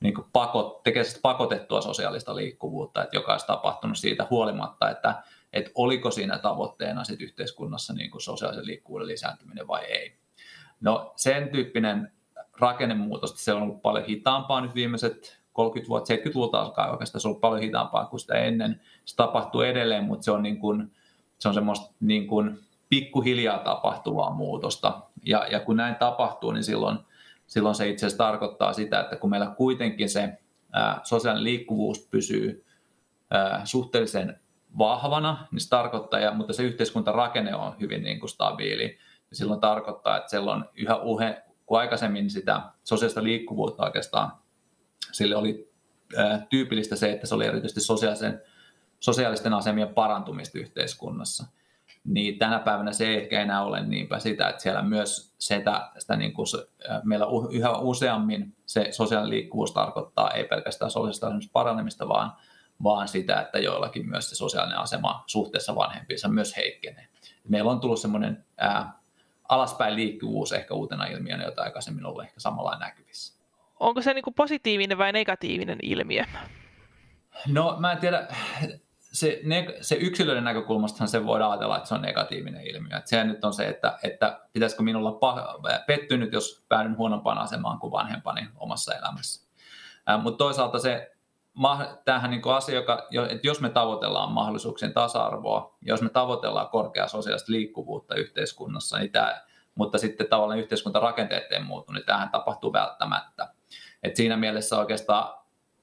niin 0.00 0.14
kuin 0.14 0.26
pakot, 0.32 0.82
tekee 0.82 1.02
pakotettua 1.22 1.80
sosiaalista 1.80 2.36
liikkuvuutta, 2.36 3.02
että 3.02 3.16
joka 3.16 3.32
olisi 3.32 3.46
tapahtunut 3.46 3.98
siitä 3.98 4.26
huolimatta, 4.30 4.90
että, 4.90 5.22
että 5.52 5.70
oliko 5.74 6.10
siinä 6.10 6.38
tavoitteena 6.38 7.04
sit 7.04 7.20
yhteiskunnassa 7.20 7.92
niin 7.92 8.10
kuin 8.10 8.22
sosiaalisen 8.22 8.66
liikkuvuuden 8.66 9.08
lisääntyminen 9.08 9.68
vai 9.68 9.84
ei. 9.84 10.23
No 10.80 11.12
sen 11.16 11.48
tyyppinen 11.48 12.12
rakennemuutos, 12.60 13.44
se 13.44 13.52
on 13.52 13.62
ollut 13.62 13.82
paljon 13.82 14.04
hitaampaa 14.04 14.60
nyt 14.60 14.74
viimeiset 14.74 15.44
30 15.52 15.88
vuotta, 15.88 16.14
70-luvulta 16.14 16.60
alkaa 16.60 16.90
oikeastaan, 16.90 17.20
se 17.20 17.28
on 17.28 17.30
ollut 17.30 17.40
paljon 17.40 17.62
hitaampaa 17.62 18.06
kuin 18.06 18.20
sitä 18.20 18.34
ennen. 18.34 18.80
Se 19.04 19.16
tapahtuu 19.16 19.60
edelleen, 19.60 20.04
mutta 20.04 20.24
se 20.24 20.30
on, 20.30 20.42
niin 20.42 20.58
kuin, 20.58 20.92
se 21.38 21.48
on 21.48 21.54
semmoista 21.54 21.94
niin 22.00 22.26
kuin 22.26 22.58
pikkuhiljaa 22.88 23.58
tapahtuvaa 23.58 24.30
muutosta. 24.30 25.00
Ja, 25.26 25.46
ja 25.50 25.60
kun 25.60 25.76
näin 25.76 25.94
tapahtuu, 25.94 26.52
niin 26.52 26.64
silloin, 26.64 26.98
silloin 27.46 27.74
se 27.74 27.88
itse 27.88 28.06
asiassa 28.06 28.24
tarkoittaa 28.24 28.72
sitä, 28.72 29.00
että 29.00 29.16
kun 29.16 29.30
meillä 29.30 29.54
kuitenkin 29.56 30.08
se 30.08 30.38
ää, 30.72 31.00
sosiaalinen 31.02 31.44
liikkuvuus 31.44 32.08
pysyy 32.10 32.64
ää, 33.30 33.60
suhteellisen 33.64 34.40
vahvana, 34.78 35.46
niin 35.50 35.60
se 35.60 35.68
tarkoittaa, 35.68 36.20
ja, 36.20 36.34
mutta 36.34 36.52
se 36.52 36.62
yhteiskuntarakenne 36.62 37.54
on 37.54 37.74
hyvin 37.80 38.02
niin 38.02 38.20
kuin 38.20 38.30
stabiili, 38.30 38.98
silloin 39.34 39.60
tarkoittaa, 39.60 40.16
että 40.16 40.30
siellä 40.30 40.52
on 40.52 40.68
yhä 40.74 40.96
uhe, 40.96 41.42
kun 41.66 41.78
aikaisemmin 41.78 42.30
sitä 42.30 42.60
sosiaalista 42.84 43.22
liikkuvuutta 43.22 43.84
oikeastaan, 43.84 44.32
sille 45.12 45.36
oli 45.36 45.72
ää, 46.16 46.46
tyypillistä 46.50 46.96
se, 46.96 47.12
että 47.12 47.26
se 47.26 47.34
oli 47.34 47.46
erityisesti 47.46 47.80
sosiaalisen, 47.80 48.42
sosiaalisten 49.00 49.54
asemien 49.54 49.94
parantumista 49.94 50.58
yhteiskunnassa. 50.58 51.46
Niin 52.04 52.38
tänä 52.38 52.58
päivänä 52.58 52.92
se 52.92 53.06
ei 53.06 53.16
ehkä 53.16 53.42
enää 53.42 53.64
ole 53.64 53.86
niinpä 53.86 54.18
sitä, 54.18 54.48
että 54.48 54.62
siellä 54.62 54.82
myös 54.82 55.34
sitä, 55.38 55.90
sitä 55.98 56.16
niin 56.16 56.32
kuin, 56.32 56.46
meillä 57.04 57.26
yhä 57.50 57.70
useammin 57.70 58.56
se 58.66 58.88
sosiaalinen 58.90 59.30
liikkuvuus 59.30 59.72
tarkoittaa 59.72 60.30
ei 60.30 60.44
pelkästään 60.44 60.90
sosiaalista 60.90 61.30
paranemista, 61.52 62.08
vaan 62.08 62.32
vaan 62.82 63.08
sitä, 63.08 63.40
että 63.40 63.58
joillakin 63.58 64.08
myös 64.08 64.30
se 64.30 64.36
sosiaalinen 64.36 64.78
asema 64.78 65.24
suhteessa 65.26 65.74
vanhempiinsa 65.74 66.28
myös 66.28 66.56
heikkenee. 66.56 67.08
Meillä 67.48 67.70
on 67.70 67.80
tullut 67.80 68.00
semmoinen 68.00 68.44
ää, 68.58 68.98
alaspäin 69.48 69.96
liikkuvuus 69.96 70.52
ehkä 70.52 70.74
uutena 70.74 71.06
ilmiönä, 71.06 71.44
jota 71.44 71.62
aikaisemmin 71.62 72.06
ollut 72.06 72.24
ehkä 72.24 72.40
samalla 72.40 72.78
näkyvissä. 72.78 73.44
Onko 73.80 74.02
se 74.02 74.14
niin 74.14 74.24
kuin 74.24 74.34
positiivinen 74.34 74.98
vai 74.98 75.12
negatiivinen 75.12 75.78
ilmiö? 75.82 76.24
No 77.48 77.76
mä 77.78 77.92
en 77.92 77.98
tiedä, 77.98 78.28
se, 78.98 79.40
ne, 79.44 79.66
se 79.80 79.94
yksilöiden 79.94 80.44
näkökulmastahan 80.44 81.08
se 81.08 81.26
voidaan 81.26 81.50
ajatella, 81.50 81.76
että 81.76 81.88
se 81.88 81.94
on 81.94 82.02
negatiivinen 82.02 82.66
ilmiö. 82.66 82.96
Että 82.96 83.10
se 83.10 83.24
nyt 83.24 83.44
on 83.44 83.54
se, 83.54 83.68
että, 83.68 83.98
että 84.02 84.40
pitäisikö 84.52 84.82
minulla 84.82 85.08
olla 85.08 85.80
pettynyt, 85.86 86.32
jos 86.32 86.64
päädyn 86.68 86.96
huonompaan 86.96 87.38
asemaan 87.38 87.78
kuin 87.78 87.90
vanhempani 87.90 88.48
omassa 88.56 88.94
elämässä. 88.94 89.48
Mutta 90.22 90.38
toisaalta 90.38 90.78
se 90.78 91.13
tämähän 92.04 92.30
niin 92.30 92.42
asia, 92.54 92.74
joka, 92.74 93.08
että 93.30 93.46
jos 93.46 93.60
me 93.60 93.70
tavoitellaan 93.70 94.32
mahdollisuuksien 94.32 94.92
tasa-arvoa, 94.92 95.76
jos 95.82 96.02
me 96.02 96.08
tavoitellaan 96.08 96.68
korkeaa 96.68 97.08
sosiaalista 97.08 97.52
liikkuvuutta 97.52 98.14
yhteiskunnassa, 98.14 98.98
niin 98.98 99.12
tämä, 99.12 99.42
mutta 99.74 99.98
sitten 99.98 100.28
tavallaan 100.28 100.58
yhteiskuntarakenteet 100.58 101.52
ei 101.52 101.62
muutu, 101.62 101.92
niin 101.92 102.04
tämähän 102.04 102.30
tapahtuu 102.30 102.72
välttämättä. 102.72 103.48
Et 104.02 104.16
siinä 104.16 104.36
mielessä 104.36 104.78
oikeastaan 104.78 105.34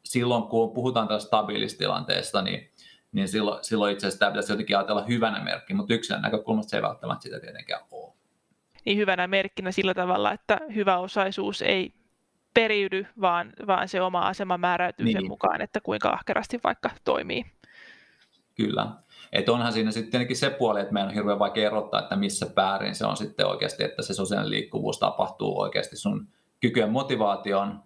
silloin, 0.05 0.43
kun 0.43 0.73
puhutaan 0.73 1.07
tästä 1.07 1.27
stabiilista 1.27 1.77
tilanteesta, 1.77 2.41
niin, 2.41 2.71
niin 3.11 3.27
silloin, 3.27 3.63
silloin 3.63 3.93
itse 3.93 4.07
asiassa 4.07 4.19
tämä 4.19 4.31
pitäisi 4.31 4.53
jotenkin 4.53 4.77
ajatella 4.77 5.05
hyvänä 5.07 5.43
merkki, 5.43 5.73
mutta 5.73 5.93
yksilön 5.93 6.21
näkökulmasta 6.21 6.69
se 6.69 6.77
ei 6.77 6.83
välttämättä 6.83 7.23
sitä 7.23 7.39
tietenkään 7.39 7.81
ole. 7.91 8.13
Niin 8.85 8.97
hyvänä 8.97 9.27
merkkinä 9.27 9.71
sillä 9.71 9.93
tavalla, 9.93 10.31
että 10.31 10.59
hyväosaisuus 10.75 11.61
ei 11.61 11.93
periydy, 12.53 13.05
vaan, 13.21 13.53
vaan 13.67 13.87
se 13.87 14.01
oma 14.01 14.19
asema 14.19 14.57
määräytyy 14.57 15.05
niin. 15.05 15.17
sen 15.17 15.27
mukaan, 15.27 15.61
että 15.61 15.79
kuinka 15.81 16.09
ahkerasti 16.09 16.59
vaikka 16.63 16.89
toimii. 17.03 17.45
Kyllä. 18.55 18.87
Et 19.31 19.49
onhan 19.49 19.73
siinä 19.73 19.91
sitten 19.91 20.11
tietenkin 20.11 20.37
se 20.37 20.49
puoli, 20.49 20.79
että 20.81 20.93
meidän 20.93 21.07
on 21.07 21.15
hirveän 21.15 21.39
vaikea 21.39 21.67
erottaa, 21.67 22.01
että 22.01 22.15
missä 22.15 22.45
päärin 22.55 22.95
se 22.95 23.05
on 23.05 23.17
sitten 23.17 23.47
oikeasti, 23.47 23.83
että 23.83 24.01
se 24.01 24.13
sosiaalinen 24.13 24.51
liikkuvuus 24.51 24.99
tapahtuu 24.99 25.59
oikeasti 25.59 25.95
sun 25.95 26.27
kykyjen 26.59 26.91
motivaation 26.91 27.83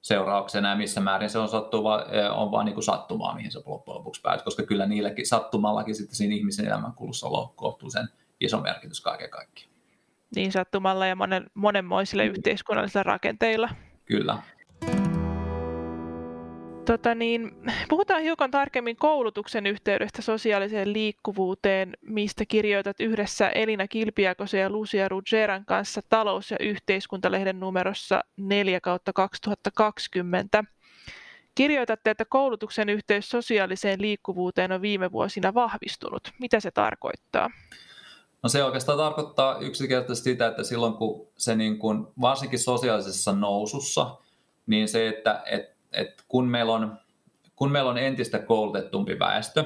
seurauksena 0.00 0.70
ja 0.70 0.76
missä 0.76 1.00
määrin 1.00 1.30
se 1.30 1.38
on, 1.38 1.48
sattuva, 1.48 2.06
eh, 2.10 2.38
on 2.38 2.50
vaan 2.50 2.64
niin 2.64 2.74
kuin 2.74 2.84
sattumaa, 2.84 3.34
mihin 3.34 3.52
se 3.52 3.60
loppujen 3.66 3.98
lopuksi 3.98 4.20
päätyy, 4.20 4.44
koska 4.44 4.62
kyllä 4.62 4.86
niilläkin 4.86 5.26
sattumallakin 5.26 5.94
sitten 5.94 6.16
siinä 6.16 6.34
ihmisen 6.34 6.66
elämän 6.66 6.92
kulussa 6.92 7.26
on 7.26 7.54
kohtuullisen 7.56 8.08
iso 8.40 8.60
merkitys 8.60 9.00
kaiken 9.00 9.30
kaikkiaan 9.30 9.73
niin 10.36 10.52
sattumalla 10.52 11.06
ja 11.06 11.16
monen, 11.16 11.46
monenmoisilla 11.54 12.22
mm. 12.22 12.30
yhteiskunnallisilla 12.30 13.02
rakenteilla. 13.02 13.68
Kyllä. 14.04 14.38
Tota 16.84 17.14
niin, 17.14 17.52
puhutaan 17.88 18.22
hiukan 18.22 18.50
tarkemmin 18.50 18.96
koulutuksen 18.96 19.66
yhteydestä 19.66 20.22
sosiaaliseen 20.22 20.92
liikkuvuuteen, 20.92 21.96
mistä 22.02 22.44
kirjoitat 22.48 23.00
yhdessä 23.00 23.48
Elina 23.48 23.88
Kilpiakosen 23.88 24.60
ja 24.60 24.70
Lucia 24.70 25.08
Ruggeran 25.08 25.64
kanssa 25.64 26.00
talous- 26.08 26.50
ja 26.50 26.56
yhteiskuntalehden 26.60 27.60
numerossa 27.60 28.24
4 28.36 28.80
kautta 28.80 29.12
2020. 29.12 30.64
Kirjoitatte, 31.54 32.10
että 32.10 32.24
koulutuksen 32.24 32.88
yhteys 32.88 33.30
sosiaaliseen 33.30 34.02
liikkuvuuteen 34.02 34.72
on 34.72 34.82
viime 34.82 35.12
vuosina 35.12 35.54
vahvistunut. 35.54 36.32
Mitä 36.40 36.60
se 36.60 36.70
tarkoittaa? 36.70 37.50
No 38.44 38.48
se 38.48 38.64
oikeastaan 38.64 38.98
tarkoittaa 38.98 39.58
yksinkertaisesti 39.58 40.30
sitä, 40.30 40.46
että 40.46 40.62
silloin 40.62 40.94
kun 40.94 41.28
se 41.36 41.56
niin 41.56 41.78
kuin, 41.78 42.06
varsinkin 42.20 42.58
sosiaalisessa 42.58 43.32
nousussa, 43.32 44.16
niin 44.66 44.88
se, 44.88 45.08
että 45.08 45.42
et, 45.46 45.76
et 45.92 46.24
kun, 46.28 46.48
meillä 46.48 46.72
on, 46.72 46.98
kun 47.56 47.70
meillä 47.70 47.90
on 47.90 47.98
entistä 47.98 48.38
koulutettumpi 48.38 49.18
väestö, 49.18 49.64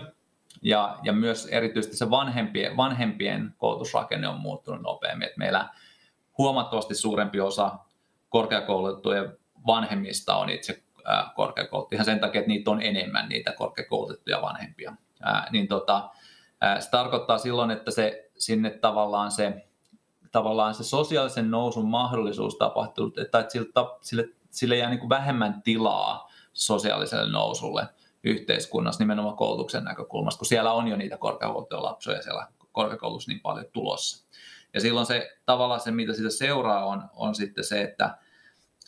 ja, 0.62 0.98
ja 1.02 1.12
myös 1.12 1.46
erityisesti 1.46 1.96
se 1.96 2.10
vanhempien, 2.10 2.76
vanhempien 2.76 3.54
koulutusrakenne 3.56 4.28
on 4.28 4.40
muuttunut 4.40 4.82
nopeammin, 4.82 5.26
että 5.26 5.38
meillä 5.38 5.68
huomattavasti 6.38 6.94
suurempi 6.94 7.40
osa 7.40 7.78
korkeakoulutettujen 8.28 9.38
vanhemmista 9.66 10.36
on 10.36 10.50
itse 10.50 10.82
korkeakoulutettuja, 11.34 11.96
ihan 11.96 12.04
sen 12.04 12.20
takia, 12.20 12.38
että 12.38 12.48
niitä 12.48 12.70
on 12.70 12.82
enemmän, 12.82 13.28
niitä 13.28 13.52
korkeakoulutettuja 13.52 14.42
vanhempia. 14.42 14.96
Ää, 15.22 15.48
niin 15.52 15.68
tota, 15.68 16.10
se 16.80 16.90
tarkoittaa 16.90 17.38
silloin, 17.38 17.70
että 17.70 17.90
se 17.90 18.30
sinne 18.38 18.70
tavallaan 18.70 19.30
se, 19.30 19.68
tavallaan 20.32 20.74
se 20.74 20.84
sosiaalisen 20.84 21.50
nousun 21.50 21.88
mahdollisuus 21.88 22.56
tapahtuu, 22.56 23.12
että 23.22 23.46
sille, 23.48 23.68
sille, 24.00 24.28
sille 24.50 24.76
jää 24.76 24.90
niin 24.90 25.00
kuin 25.00 25.08
vähemmän 25.08 25.62
tilaa 25.62 26.30
sosiaaliselle 26.52 27.30
nousulle 27.30 27.88
yhteiskunnassa 28.24 29.02
nimenomaan 29.02 29.36
koulutuksen 29.36 29.84
näkökulmasta, 29.84 30.38
kun 30.38 30.46
siellä 30.46 30.72
on 30.72 30.88
jo 30.88 30.96
niitä 30.96 31.16
korkeakoulutettuja 31.16 31.82
lapsia 31.82 32.22
siellä 32.22 32.46
korkeakoulussa 32.72 33.30
niin 33.30 33.40
paljon 33.40 33.66
tulossa. 33.72 34.26
Ja 34.74 34.80
silloin 34.80 35.06
se 35.06 35.38
tavallaan 35.46 35.80
se, 35.80 35.90
mitä 35.90 36.12
siitä 36.12 36.30
seuraa, 36.30 36.86
on, 36.86 37.02
on 37.16 37.34
sitten 37.34 37.64
se, 37.64 37.82
että 37.82 38.18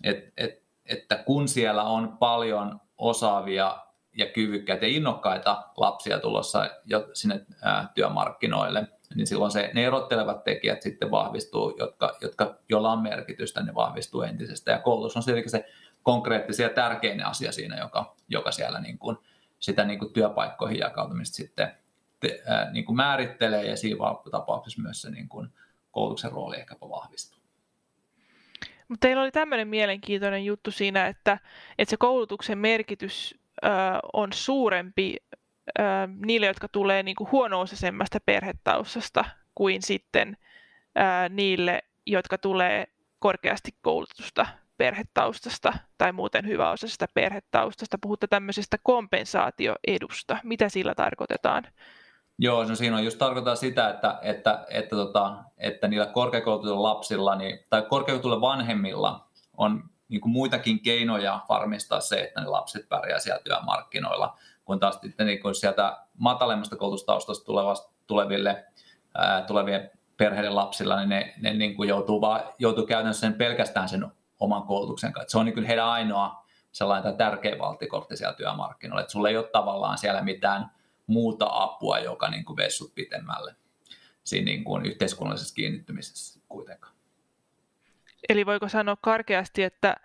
et, 0.05 0.33
et, 0.37 0.63
että 0.87 1.17
kun 1.17 1.49
siellä 1.49 1.83
on 1.83 2.17
paljon 2.19 2.81
osaavia 2.99 3.79
ja 4.17 4.27
kyvykkäitä 4.27 4.87
ja 4.87 4.93
innokkaita 4.93 5.65
lapsia 5.77 6.19
tulossa 6.19 6.71
jo 6.85 7.09
sinne 7.13 7.47
työmarkkinoille, 7.95 8.87
niin 9.15 9.27
silloin 9.27 9.51
se, 9.51 9.71
ne 9.75 9.85
erottelevat 9.85 10.45
tekijät 10.45 10.83
sitten 10.83 11.11
vahvistuu, 11.11 11.77
jotka, 11.79 12.17
jotka, 12.21 12.55
joilla 12.69 12.93
on 12.93 13.03
merkitystä, 13.03 13.63
ne 13.63 13.75
vahvistuu 13.75 14.23
entisestä. 14.23 14.71
Ja 14.71 14.79
koulutus 14.79 15.17
on 15.17 15.23
se 15.23 15.65
konkreettisia 16.03 16.67
ja 16.67 16.75
tärkein 16.75 17.27
asia 17.27 17.53
siinä, 17.53 17.79
joka, 17.79 18.15
joka 18.29 18.53
siellä 18.53 18.81
niin 18.81 18.99
kuin, 18.99 19.17
sitä 19.59 19.85
niin 19.85 19.99
kuin 19.99 20.13
työpaikkoihin 20.13 20.79
jakautumista 20.79 21.37
sitten 21.37 21.75
te, 22.21 22.43
ää, 22.47 22.71
niin 22.73 22.85
kuin 22.85 22.97
määrittelee 22.97 23.65
ja 23.65 23.77
siinä 23.77 24.05
tapauksessa 24.31 24.83
myös 24.83 25.03
se 25.03 25.11
niin 25.11 25.29
kuin 25.29 25.49
koulutuksen 25.91 26.33
rooli 26.33 26.57
ehkäpä 26.57 26.89
vahvistuu. 26.89 27.41
Mutta 28.89 29.07
teillä 29.07 29.23
oli 29.23 29.31
tämmöinen 29.31 29.69
mielenkiintoinen 29.69 30.45
juttu 30.45 30.71
siinä, 30.71 31.07
että, 31.07 31.39
että 31.79 31.91
se 31.91 31.97
koulutuksen 31.97 32.59
merkitys 32.59 33.40
on 34.13 34.33
suurempi 34.33 35.17
niille, 36.27 36.47
jotka 36.47 36.69
tulee 36.69 37.03
niin 37.03 37.17
kuin 37.17 37.31
huono-osaisemmasta 37.33 38.19
perhetaustasta 38.27 39.25
kuin 39.55 39.83
sitten 39.83 40.37
niille, 41.29 41.83
jotka 42.07 42.39
tulee 42.39 42.87
korkeasti 43.19 43.71
koulutusta 43.83 44.47
perhetaustasta 44.77 45.73
tai 45.99 46.13
muuten 46.13 46.47
hyväosaisesta 46.47 47.07
perhetaustasta. 47.15 47.99
Puhutte 48.03 48.27
tämmöisestä 48.27 48.77
kompensaatioedusta. 48.83 50.39
Mitä 50.45 50.69
sillä 50.69 50.95
tarkoitetaan? 50.95 51.67
Joo, 52.39 52.65
no 52.65 52.75
siinä 52.75 52.97
on 52.97 53.05
just 53.05 53.19
tarkoittaa 53.19 53.57
sitä, 53.57 53.91
että, 53.91 54.19
että, 54.23 54.67
että, 54.71 54.97
tota, 54.97 55.37
että 55.59 55.89
niillä 55.89 56.07
korkeakoulutetuilla 56.07 56.89
lapsilla 56.89 57.37
niin, 57.37 57.59
tai 57.71 57.83
korkeakoulutetuilla 57.83 58.41
vanhemmilla 58.41 59.29
on 59.57 59.91
niin 60.11 60.21
kuin 60.21 60.33
muitakin 60.33 60.81
keinoja 60.81 61.41
varmistaa 61.49 62.01
se, 62.01 62.21
että 62.21 62.41
ne 62.41 62.47
lapset 62.47 62.89
pärjää 62.89 63.19
siellä 63.19 63.43
työmarkkinoilla– 63.45 64.37
kun 64.71 64.81
taas 64.81 64.99
sitten 65.03 65.27
niin 65.27 65.43
kun 65.43 65.55
sieltä 65.55 65.99
matalemmasta 66.19 66.77
koulutustaustasta 66.77 67.53
tuleville, 68.07 68.65
ää, 69.15 69.43
tulevien 69.43 69.91
perheiden 70.17 70.55
lapsilla, 70.55 70.97
niin 70.97 71.09
ne, 71.09 71.35
ne 71.41 71.55
niin 71.55 71.77
kuin 71.77 71.89
joutuu, 71.89 72.21
vaan, 72.21 72.43
joutuu 72.59 72.87
käytännössä 72.87 73.21
sen 73.21 73.35
pelkästään 73.35 73.89
sen 73.89 74.07
oman 74.41 74.63
koulutuksen 74.63 75.13
kanssa. 75.13 75.31
Se 75.31 75.39
on 75.39 75.45
niin 75.45 75.55
kuin 75.55 75.67
heidän 75.67 75.87
ainoa 75.87 76.47
sellainen 76.73 77.17
tärkeä 77.17 77.59
valtikortti 77.59 78.17
siellä 78.17 78.35
työmarkkinoilla, 78.35 79.01
että 79.01 79.13
sulla 79.13 79.29
ei 79.29 79.37
ole 79.37 79.49
tavallaan 79.53 79.99
siellä 79.99 80.23
mitään 80.23 80.71
muuta 81.07 81.47
apua, 81.51 81.99
joka 81.99 82.31
niin 82.31 82.45
kuin 82.45 82.57
vessut 82.57 82.95
pitemmälle 82.95 83.55
siinä 84.25 84.45
niin 84.45 84.65
kuin 84.65 84.87
yhteiskunnallisessa 84.87 85.55
kiinnittymisessä 85.55 86.41
kuitenkaan. 86.49 86.95
Eli 88.29 88.47
voiko 88.47 88.69
sanoa 88.69 88.97
karkeasti, 89.01 89.63
että 89.63 89.97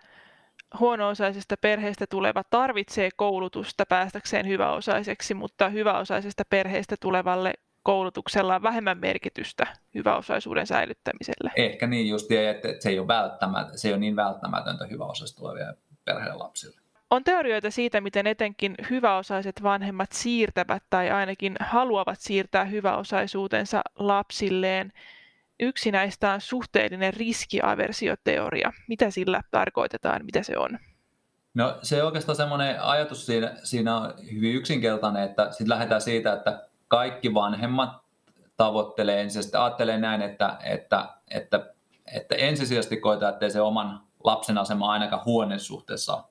huono-osaisesta 0.80 1.54
perheestä 1.60 2.04
tuleva 2.10 2.42
tarvitsee 2.44 3.08
koulutusta 3.16 3.86
päästäkseen 3.86 4.48
hyväosaiseksi, 4.48 5.34
mutta 5.34 5.68
hyväosaisesta 5.68 6.42
perheestä 6.50 6.96
tulevalle 7.00 7.52
koulutuksella 7.82 8.54
on 8.54 8.62
vähemmän 8.62 8.98
merkitystä 8.98 9.66
hyväosaisuuden 9.94 10.66
säilyttämiselle. 10.66 11.50
Ehkä 11.56 11.86
niin 11.86 12.08
just, 12.08 12.32
että 12.32 12.68
se 12.78 12.88
ei 12.88 12.98
ole, 12.98 13.08
välttämättä, 13.08 13.78
se 13.78 13.88
ei 13.88 13.94
ole 13.94 14.00
niin 14.00 14.16
välttämätöntä 14.16 14.86
hyväosaisesta 14.86 15.40
tulevia 15.40 15.74
perheiden 16.04 16.38
lapsille. 16.38 16.80
On 17.10 17.24
teorioita 17.24 17.70
siitä, 17.70 18.00
miten 18.00 18.26
etenkin 18.26 18.74
hyväosaiset 18.90 19.62
vanhemmat 19.62 20.12
siirtävät 20.12 20.82
tai 20.90 21.10
ainakin 21.10 21.56
haluavat 21.60 22.20
siirtää 22.20 22.64
hyväosaisuutensa 22.64 23.82
lapsilleen. 23.98 24.92
Yksi 25.60 25.90
näistä 25.90 26.32
on 26.32 26.40
suhteellinen 26.40 27.14
riskiaversioteoria. 27.14 28.72
Mitä 28.88 29.10
sillä 29.10 29.40
tarkoitetaan, 29.50 30.24
mitä 30.24 30.42
se 30.42 30.58
on? 30.58 30.78
No 31.54 31.78
se 31.82 32.04
oikeastaan 32.04 32.36
semmoinen 32.36 32.82
ajatus 32.82 33.26
siinä, 33.26 33.54
siinä 33.62 33.96
on 33.96 34.14
hyvin 34.32 34.54
yksinkertainen, 34.54 35.22
että 35.22 35.50
sitten 35.50 35.68
lähdetään 35.68 36.00
siitä, 36.00 36.32
että 36.32 36.68
kaikki 36.88 37.34
vanhemmat 37.34 37.90
tavoittelee 38.56 39.20
ensisijaisesti, 39.20 39.56
ajattelee 39.56 39.98
näin, 39.98 40.22
että, 40.22 40.56
että, 40.62 41.08
että, 41.30 41.74
että 42.14 42.34
ensisijaisesti 42.34 42.96
koetaan, 42.96 43.32
ettei 43.32 43.50
se 43.50 43.60
oman 43.60 44.00
lapsen 44.24 44.58
asema 44.58 44.92
ainakaan 44.92 45.24
huoneen 45.24 45.60
suhteessa 45.60 46.24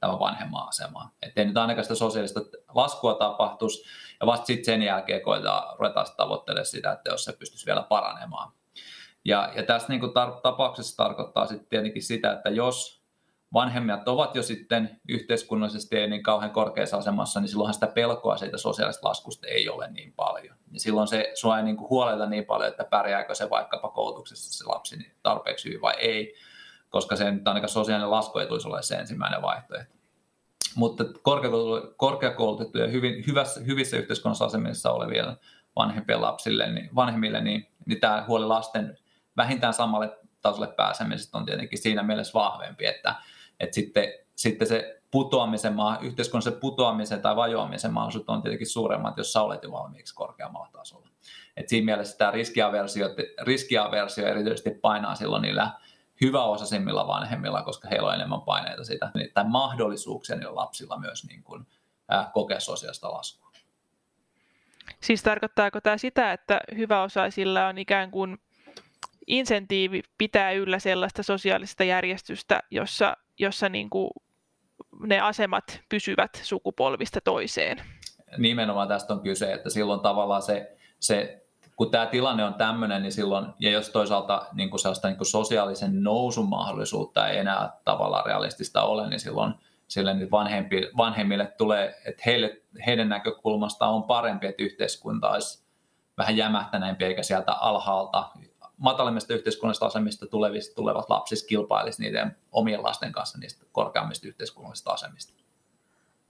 tämä 0.00 0.18
vanhemman 0.18 0.68
asemaa. 0.68 1.10
Että 1.22 1.40
ei 1.40 1.46
nyt 1.46 1.56
ainakaan 1.56 1.84
sitä 1.84 1.94
sosiaalista 1.94 2.40
laskua 2.74 3.14
tapahtuisi, 3.14 3.84
ja 4.20 4.26
vasta 4.26 4.46
sitten 4.46 4.64
sen 4.64 4.82
jälkeen 4.82 5.22
koetaan 5.22 5.78
ruveta 5.78 6.04
tavoittelemaan 6.16 6.66
sitä, 6.66 6.92
että 6.92 7.10
jos 7.10 7.24
se 7.24 7.32
pystyisi 7.32 7.66
vielä 7.66 7.82
paranemaan. 7.82 8.52
Ja, 9.24 9.52
ja 9.56 9.62
tässä 9.62 9.88
niin 9.88 10.02
tar- 10.02 10.40
tapauksessa 10.42 10.96
tarkoittaa 10.96 11.46
sitten 11.46 11.68
tietenkin 11.68 12.02
sitä, 12.02 12.32
että 12.32 12.50
jos 12.50 13.02
vanhemmat 13.52 14.08
ovat 14.08 14.34
jo 14.34 14.42
sitten 14.42 15.00
yhteiskunnallisesti 15.08 15.96
ei 15.96 16.08
niin 16.08 16.22
kauhean 16.22 16.50
korkeassa 16.50 16.96
asemassa, 16.96 17.40
niin 17.40 17.48
silloinhan 17.48 17.74
sitä 17.74 17.86
pelkoa 17.86 18.36
siitä 18.36 18.58
sosiaalista 18.58 19.08
laskusta 19.08 19.46
ei 19.46 19.68
ole 19.68 19.90
niin 19.90 20.12
paljon. 20.12 20.56
Ja 20.72 20.80
silloin 20.80 21.08
se 21.08 21.30
sua 21.34 21.58
ei 21.58 21.64
niin 21.64 21.80
huoleta 21.80 22.26
niin 22.26 22.44
paljon, 22.44 22.70
että 22.70 22.84
pärjääkö 22.84 23.34
se 23.34 23.50
vaikkapa 23.50 23.88
koulutuksessa 23.88 24.58
se 24.58 24.64
lapsi 24.64 24.96
niin 24.96 25.12
tarpeeksi 25.22 25.68
hyvin 25.68 25.80
vai 25.80 25.94
ei, 25.98 26.34
koska 26.90 27.16
se 27.16 27.30
nyt 27.30 27.48
ainakaan 27.48 27.68
sosiaalinen 27.68 28.10
lasku 28.10 28.38
ei 28.38 28.46
tulisi 28.46 28.68
olla 28.68 28.82
se 28.82 28.96
ensimmäinen 28.96 29.42
vaihtoehto. 29.42 29.95
Mutta 30.74 31.04
korkeakoulutettuja 31.96 32.86
hyvin, 32.86 33.26
hyvässä, 33.26 33.60
hyvissä 33.60 33.96
yhteiskunnassa 33.96 34.44
asemissa 34.44 34.92
oleville 34.92 35.36
vanhempien 35.76 36.22
lapsille, 36.22 36.72
niin, 36.72 36.90
vanhemmille, 36.94 37.40
niin, 37.40 37.66
niin 37.86 38.00
tämä 38.00 38.24
huoli 38.28 38.46
lasten 38.46 38.98
vähintään 39.36 39.74
samalle 39.74 40.18
tasolle 40.42 40.66
pääsemisestä 40.76 41.38
on 41.38 41.46
tietenkin 41.46 41.78
siinä 41.78 42.02
mielessä 42.02 42.34
vahvempi, 42.34 42.86
että, 42.86 43.14
että 43.60 43.74
sitten, 43.74 44.04
sitten 44.34 44.68
se 44.68 45.00
putoamisen, 45.10 45.74
yhteiskunnallisen 46.02 46.60
putoamisen 46.60 47.22
tai 47.22 47.36
vajoamisen 47.36 47.92
mahdollisuudet 47.92 48.28
on 48.28 48.42
tietenkin 48.42 48.66
suuremmat, 48.66 49.16
jos 49.16 49.32
sä 49.32 49.42
olet 49.42 49.62
jo 49.62 49.72
valmiiksi 49.72 50.14
korkeammalla 50.14 50.68
tasolla. 50.72 51.08
Et 51.56 51.68
siinä 51.68 51.84
mielessä 51.84 52.18
tämä 52.18 52.30
riskiaversio, 52.30 53.08
riskiaversio 53.42 54.26
erityisesti 54.26 54.70
painaa 54.70 55.14
silloin 55.14 55.42
niillä 55.42 55.70
hyväosaisimmilla 56.20 57.06
vanhemmilla, 57.06 57.62
koska 57.62 57.88
heillä 57.88 58.08
on 58.08 58.14
enemmän 58.14 58.40
paineita 58.40 58.84
siitä, 58.84 59.10
tai 59.34 59.44
mahdollisuuksia 59.48 60.36
niillä 60.36 60.54
lapsilla 60.54 60.98
myös 60.98 61.24
niin 61.28 61.42
kuin, 61.42 61.66
ää, 62.08 62.30
kokea 62.34 62.60
sosiaalista 62.60 63.12
laskua. 63.12 63.50
Siis 65.00 65.22
tarkoittaako 65.22 65.80
tämä 65.80 65.98
sitä, 65.98 66.32
että 66.32 66.60
hyväosaisilla 66.76 67.66
on 67.66 67.78
ikään 67.78 68.10
kuin 68.10 68.38
insentiivi 69.26 70.02
pitää 70.18 70.52
yllä 70.52 70.78
sellaista 70.78 71.22
sosiaalista 71.22 71.84
järjestystä, 71.84 72.60
jossa, 72.70 73.16
jossa 73.38 73.68
niin 73.68 73.90
kuin 73.90 74.10
ne 75.00 75.20
asemat 75.20 75.80
pysyvät 75.88 76.40
sukupolvista 76.42 77.20
toiseen? 77.20 77.82
Nimenomaan 78.38 78.88
tästä 78.88 79.14
on 79.14 79.20
kyse, 79.20 79.52
että 79.52 79.70
silloin 79.70 80.00
tavallaan 80.00 80.42
se, 80.42 80.76
se 81.00 81.45
kun 81.76 81.90
tämä 81.90 82.06
tilanne 82.06 82.44
on 82.44 82.54
tämmöinen, 82.54 83.02
niin 83.02 83.12
silloin, 83.12 83.46
ja 83.58 83.70
jos 83.70 83.90
toisaalta 83.90 84.46
niin 84.52 84.70
kuin 84.70 84.80
sellaista 84.80 85.08
niin 85.08 85.16
kuin 85.16 85.26
sosiaalisen 85.26 86.02
nousun 86.02 86.48
mahdollisuutta 86.48 87.28
ei 87.28 87.38
enää 87.38 87.72
tavallaan 87.84 88.26
realistista 88.26 88.82
ole, 88.82 89.08
niin 89.08 89.20
silloin 89.20 89.54
sille 89.88 90.14
niin 90.14 90.30
vanhempi, 90.30 90.90
vanhemmille 90.96 91.46
tulee, 91.58 92.00
että 92.04 92.22
heille, 92.26 92.62
heidän 92.86 93.08
näkökulmasta 93.08 93.86
on 93.86 94.02
parempi, 94.02 94.46
että 94.46 94.62
yhteiskunta 94.62 95.30
olisi 95.30 95.66
vähän 96.18 96.36
jämähtäneempi, 96.36 97.04
eikä 97.04 97.22
sieltä 97.22 97.52
alhaalta 97.52 98.30
matalimmista 98.76 99.34
yhteiskunnallisista 99.34 99.86
asemista 99.86 100.26
tulevista, 100.26 100.74
tulevat 100.74 101.10
lapsis 101.10 101.46
kilpailisi 101.46 102.02
niiden 102.02 102.36
omien 102.52 102.82
lasten 102.82 103.12
kanssa 103.12 103.38
niistä 103.38 103.64
korkeammista 103.72 104.28
yhteiskunnallisista 104.28 104.90
asemista. 104.90 105.32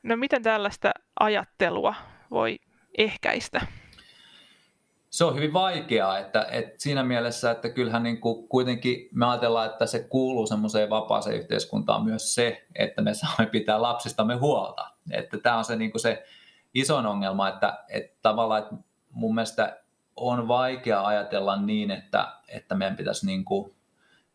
No 0.02 0.16
miten 0.16 0.42
tällaista 0.42 0.90
ajattelua 1.20 1.94
voi 2.30 2.58
ehkäistä? 2.98 3.60
Se 5.10 5.24
on 5.24 5.34
hyvin 5.34 5.52
vaikeaa, 5.52 6.18
että, 6.18 6.46
että 6.50 6.74
siinä 6.78 7.02
mielessä, 7.02 7.50
että 7.50 7.68
kyllähän 7.68 8.02
niin 8.02 8.20
kuin 8.20 8.48
kuitenkin 8.48 9.08
me 9.12 9.26
ajatellaan, 9.26 9.70
että 9.70 9.86
se 9.86 10.06
kuuluu 10.08 10.46
semmoiseen 10.46 10.90
vapaaseen 10.90 11.36
yhteiskuntaan 11.36 12.04
myös 12.04 12.34
se, 12.34 12.66
että 12.74 13.02
me 13.02 13.14
saamme 13.14 13.46
pitää 13.46 13.82
lapsistamme 13.82 14.34
huolta. 14.34 14.90
Että 15.10 15.38
tämä 15.38 15.58
on 15.58 15.64
se, 15.64 15.76
niin 15.76 15.90
kuin 15.90 16.02
se 16.02 16.26
isoin 16.74 17.06
ongelma, 17.06 17.48
että, 17.48 17.84
että 17.88 18.16
tavallaan 18.22 18.62
että 18.62 18.74
mun 19.10 19.34
mielestä 19.34 19.80
on 20.16 20.48
vaikea 20.48 21.06
ajatella 21.06 21.56
niin, 21.56 21.90
että, 21.90 22.32
että 22.48 22.74
meidän 22.74 22.96
pitäisi 22.96 23.26
niin 23.26 23.44
kuin 23.44 23.75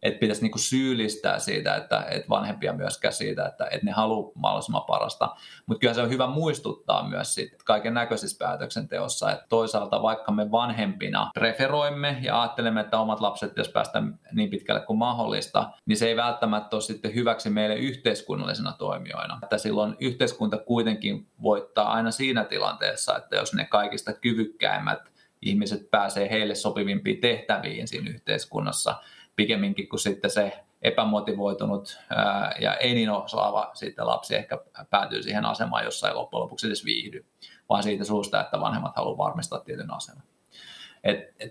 että 0.03 0.19
pitäisi 0.19 0.41
niinku 0.41 0.57
syyllistää 0.57 1.39
siitä, 1.39 1.75
että, 1.75 2.05
että 2.09 2.29
vanhempia 2.29 2.73
myöskään 2.73 3.13
siitä, 3.13 3.45
että, 3.45 3.65
että 3.65 3.85
ne 3.85 3.91
haluaa 3.91 4.31
mahdollisimman 4.35 4.83
parasta. 4.87 5.35
Mutta 5.65 5.79
kyllä 5.79 5.93
se 5.93 6.01
on 6.01 6.09
hyvä 6.09 6.27
muistuttaa 6.27 7.09
myös 7.09 7.33
siitä 7.33 7.55
kaiken 7.65 7.93
näköisissä 7.93 8.45
päätöksenteossa, 8.45 9.31
että 9.31 9.45
toisaalta 9.49 10.01
vaikka 10.01 10.31
me 10.31 10.51
vanhempina 10.51 11.31
preferoimme 11.33 12.17
ja 12.21 12.41
ajattelemme, 12.41 12.81
että 12.81 12.99
omat 12.99 13.21
lapset 13.21 13.57
jos 13.57 13.69
päästä 13.69 14.03
niin 14.31 14.49
pitkälle 14.49 14.81
kuin 14.81 14.99
mahdollista, 14.99 15.69
niin 15.85 15.97
se 15.97 16.07
ei 16.07 16.15
välttämättä 16.15 16.75
ole 16.75 16.81
sitten 16.81 17.15
hyväksi 17.15 17.49
meille 17.49 17.75
yhteiskunnallisena 17.75 18.71
toimijoina. 18.71 19.39
Että 19.43 19.57
silloin 19.57 19.95
yhteiskunta 19.99 20.57
kuitenkin 20.57 21.27
voittaa 21.41 21.91
aina 21.91 22.11
siinä 22.11 22.43
tilanteessa, 22.43 23.17
että 23.17 23.35
jos 23.35 23.53
ne 23.53 23.65
kaikista 23.65 24.13
kyvykkäimmät 24.13 25.11
ihmiset 25.41 25.91
pääsee 25.91 26.29
heille 26.29 26.55
sopivimpiin 26.55 27.21
tehtäviin 27.21 27.87
siinä 27.87 28.09
yhteiskunnassa, 28.09 28.95
pikemminkin 29.35 29.89
kuin 29.89 29.99
sitten 29.99 30.31
se 30.31 30.63
epämotivoitunut 30.81 31.99
ää, 32.09 32.55
ja 32.59 32.75
ei 32.75 32.93
niin 32.93 33.09
osaava 33.09 33.71
sitten 33.73 34.07
lapsi 34.07 34.35
ehkä 34.35 34.59
päätyy 34.89 35.23
siihen 35.23 35.45
asemaan, 35.45 35.83
jossa 35.83 36.07
ei 36.07 36.13
loppujen 36.13 36.43
lopuksi 36.43 36.67
edes 36.67 36.85
viihdy, 36.85 37.25
vaan 37.69 37.83
siitä 37.83 38.03
suusta, 38.03 38.41
että 38.41 38.59
vanhemmat 38.59 38.95
haluavat 38.95 39.17
varmistaa 39.17 39.59
tietyn 39.59 39.93
aseman. 39.93 40.23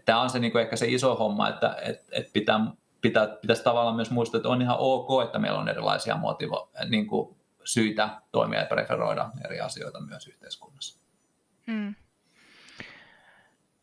Tämä 0.05 0.21
on 0.21 0.31
se 0.31 0.38
niin 0.38 0.53
kuin 0.53 0.62
ehkä 0.62 0.77
se 0.77 0.87
iso 0.88 1.14
homma, 1.14 1.49
että 1.49 1.77
et, 1.83 2.09
et 2.12 2.33
pitää, 2.33 2.61
pitää, 3.01 3.27
pitäisi 3.27 3.64
tavallaan 3.64 3.97
myös 3.97 4.11
muistaa, 4.11 4.38
että 4.38 4.49
on 4.49 4.62
ihan 4.62 4.77
ok, 4.79 5.25
että 5.25 5.38
meillä 5.38 5.59
on 5.59 5.69
erilaisia 5.69 6.16
motivo, 6.16 6.71
niin 6.88 7.07
kuin 7.07 7.37
syitä 7.64 8.09
toimia 8.33 8.61
ja 8.61 8.66
preferoida 8.66 9.31
eri 9.45 9.61
asioita 9.61 10.01
myös 10.01 10.27
yhteiskunnassa. 10.27 11.01
Hmm. 11.66 11.95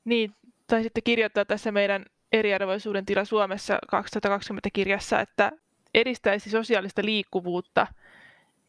Niin, 0.05 0.36
tai 0.67 0.83
sitten 0.83 1.03
kirjoittaa 1.03 1.45
tässä 1.45 1.71
meidän 1.71 2.05
eriarvoisuuden 2.31 3.05
tila 3.05 3.25
Suomessa 3.25 3.79
2020 3.89 4.69
kirjassa, 4.73 5.19
että 5.19 5.51
edistäisi 5.93 6.49
sosiaalista 6.49 7.05
liikkuvuutta, 7.05 7.87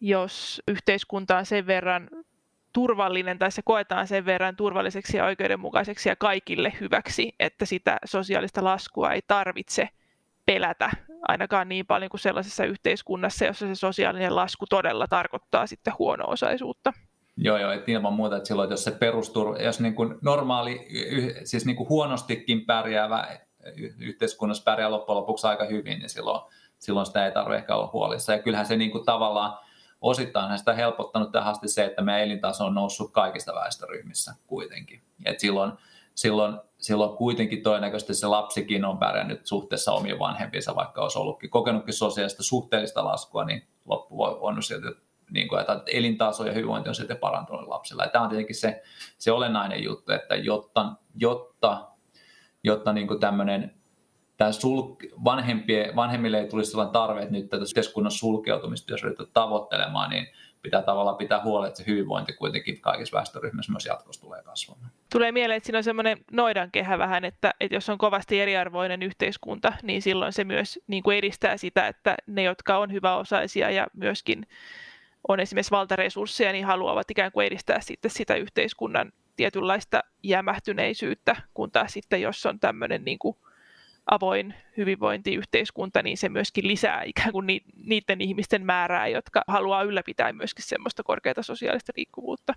jos 0.01 0.63
yhteiskunta 0.69 1.39
on 1.39 1.47
sen 1.47 1.67
verran 1.67 2.11
turvallinen 2.73 3.39
tai 3.39 3.53
se 3.53 3.63
koetaan 3.65 4.07
sen 4.07 4.25
verran 4.25 4.57
turvalliseksi 4.57 5.17
ja 5.17 5.25
oikeudenmukaiseksi 5.25 6.09
ja 6.09 6.17
kaikille 6.17 6.73
hyväksi, 6.81 7.35
että 7.41 7.65
sitä 7.65 7.99
sosiaalista 8.05 8.65
laskua 8.65 9.13
ei 9.13 9.23
tarvitse 9.27 9.89
pelätä 10.47 10.91
ainakaan 11.29 11.69
niin 11.69 11.87
paljon 11.87 12.11
kuin 12.11 12.21
sellaisessa 12.21 12.65
yhteiskunnassa, 12.65 13.45
jossa 13.45 13.67
se 13.67 13.75
sosiaalinen 13.75 14.37
lasku 14.37 14.67
todella 14.67 15.07
tarkoittaa 15.07 15.67
sitten 15.67 15.95
huono-osaisuutta. 15.99 16.93
Joo, 17.37 17.59
joo, 17.59 17.73
että 17.73 17.91
ilman 17.91 18.13
muuta, 18.13 18.37
että 18.37 18.47
silloin 18.47 18.71
jos 18.71 18.85
se 18.85 18.91
perusturva, 18.91 19.59
jos 19.59 19.81
niin 19.81 19.95
kuin 19.95 20.15
normaali, 20.23 20.89
siis 21.45 21.67
niin 21.67 21.77
kuin 21.77 21.89
huonostikin 21.89 22.67
pärjäävä 22.67 23.39
yhteiskunnassa 23.99 24.65
pärjää 24.65 24.91
loppujen 24.91 25.17
lopuksi 25.17 25.47
aika 25.47 25.65
hyvin, 25.65 25.99
niin 25.99 26.11
silloin, 26.11 26.41
silloin 26.79 27.07
sitä 27.07 27.27
ei 27.27 27.33
tarvitse 27.33 27.59
ehkä 27.59 27.75
olla 27.75 27.91
huolissa. 27.93 28.33
Ja 28.33 28.43
kyllähän 28.43 28.67
se 28.67 28.77
niin 28.77 28.91
kuin 28.91 29.05
tavallaan 29.05 29.59
osittain 30.01 30.59
sitä 30.59 30.75
helpottanut 30.75 31.33
tähän 31.33 31.51
asti 31.51 31.69
se, 31.69 31.85
että 31.85 32.03
meidän 32.03 32.23
elintaso 32.23 32.65
on 32.65 32.75
noussut 32.75 33.13
kaikista 33.13 33.55
väestöryhmissä 33.55 34.35
kuitenkin. 34.47 35.03
Et 35.25 35.41
silloin, 35.41 35.73
silloin, 36.15 36.59
silloin 36.79 37.17
kuitenkin 37.17 37.63
todennäköisesti 37.63 38.15
se 38.15 38.27
lapsikin 38.27 38.85
on 38.85 38.99
pärjännyt 38.99 39.47
suhteessa 39.47 39.93
omiin 39.93 40.19
vanhempiinsa, 40.19 40.77
vaikka 40.77 41.03
olisi 41.03 41.19
ollutkin 41.19 41.51
kokenutkin 41.51 41.95
sosiaalista 41.95 42.43
suhteellista 42.43 43.05
laskua, 43.05 43.45
niin 43.45 43.69
loppu 43.85 44.23
on 44.23 44.63
silti 44.63 45.09
niin 45.31 45.49
kuin, 45.49 45.61
että 45.61 45.83
elintaso 45.87 46.47
ja 46.47 46.53
hyvinvointi 46.53 46.89
on 46.89 46.95
sitten 46.95 47.17
parantunut 47.17 47.69
lapsilla. 47.69 48.03
Ja 48.03 48.09
tämä 48.09 48.25
on 48.25 48.31
tietenkin 48.31 48.57
se, 48.57 48.83
se 49.19 49.33
olennainen 49.33 49.85
juttu, 49.85 50.13
että 50.13 50.37
jotta, 50.37 50.93
jotta 51.15 51.89
jotta 52.65 52.93
niin 52.93 53.09
kuin 53.09 53.21
tämmöinen 53.21 53.75
tämä 54.37 54.53
sul, 54.53 54.83
vanhempien, 55.25 55.97
vanhemmille 55.97 56.39
ei 56.39 56.49
tulisi 56.49 56.71
sellainen 56.71 56.93
tarve, 56.93 57.21
että 57.21 57.33
nyt 57.33 57.49
tätä 57.49 57.63
yhteiskunnan 57.63 58.11
sulkeutumista, 58.11 58.93
jos 58.93 59.03
ryhtyy 59.03 59.27
tavoittelemaan, 59.33 60.11
niin 60.11 60.27
pitää 60.63 60.83
tavallaan 60.83 61.17
pitää 61.17 61.43
huolta, 61.43 61.69
että 61.69 61.79
se 61.79 61.87
hyvinvointi 61.87 62.33
kuitenkin 62.33 62.81
kaikissa 62.81 63.17
väestöryhmissä 63.17 63.73
myös 63.73 63.87
jatkossa 63.87 64.21
tulee 64.21 64.43
kasvamaan. 64.43 64.91
Tulee 65.13 65.33
mieleen, 65.33 65.57
että 65.57 65.67
siinä 65.67 65.79
on 65.79 65.85
semmoinen 65.85 66.19
noidankehä 66.33 66.99
vähän, 66.99 67.25
että, 67.25 67.55
että 67.61 67.77
jos 67.77 67.89
on 67.89 67.99
kovasti 67.99 68.41
eriarvoinen 68.41 69.03
yhteiskunta, 69.03 69.73
niin 69.83 70.03
silloin 70.03 70.33
se 70.33 70.45
myös 70.45 70.79
niin 70.87 71.03
kuin 71.03 71.19
edistää 71.19 71.57
sitä, 71.57 71.89
että 71.89 72.17
ne, 72.27 72.43
jotka 72.43 72.79
on 72.79 72.93
hyväosaisia 72.93 73.71
ja 73.71 73.87
myöskin 73.95 74.47
on 75.29 75.41
esimerkiksi 75.41 75.71
valtaresursseja, 75.71 76.53
niin 76.53 76.65
haluavat 76.65 77.11
ikään 77.11 77.33
kuin 77.33 77.47
edistää 77.47 77.81
sitten 77.81 78.11
sitä 78.11 78.35
yhteiskunnan 78.35 79.13
tietynlaista 79.39 80.01
jämähtyneisyyttä, 80.23 81.37
kun 81.55 81.71
taas 81.71 81.93
sitten 81.93 82.21
jos 82.23 82.47
on 82.47 82.61
tämmöinen 82.61 83.05
niin 83.05 83.19
kuin 83.19 83.37
avoin 84.07 84.55
hyvinvointiyhteiskunta, 84.77 86.03
niin 86.03 86.19
se 86.19 86.29
myöskin 86.29 86.67
lisää 86.67 87.03
ikään 87.03 87.33
kuin 87.33 87.47
niiden 87.85 88.21
ihmisten 88.21 88.67
määrää, 88.67 89.09
jotka 89.09 89.43
haluaa 89.47 89.83
ylläpitää 89.83 90.33
myöskin 90.33 90.65
semmoista 90.65 91.03
korkeata 91.03 91.43
sosiaalista 91.43 91.93
liikkuvuutta. 91.97 92.55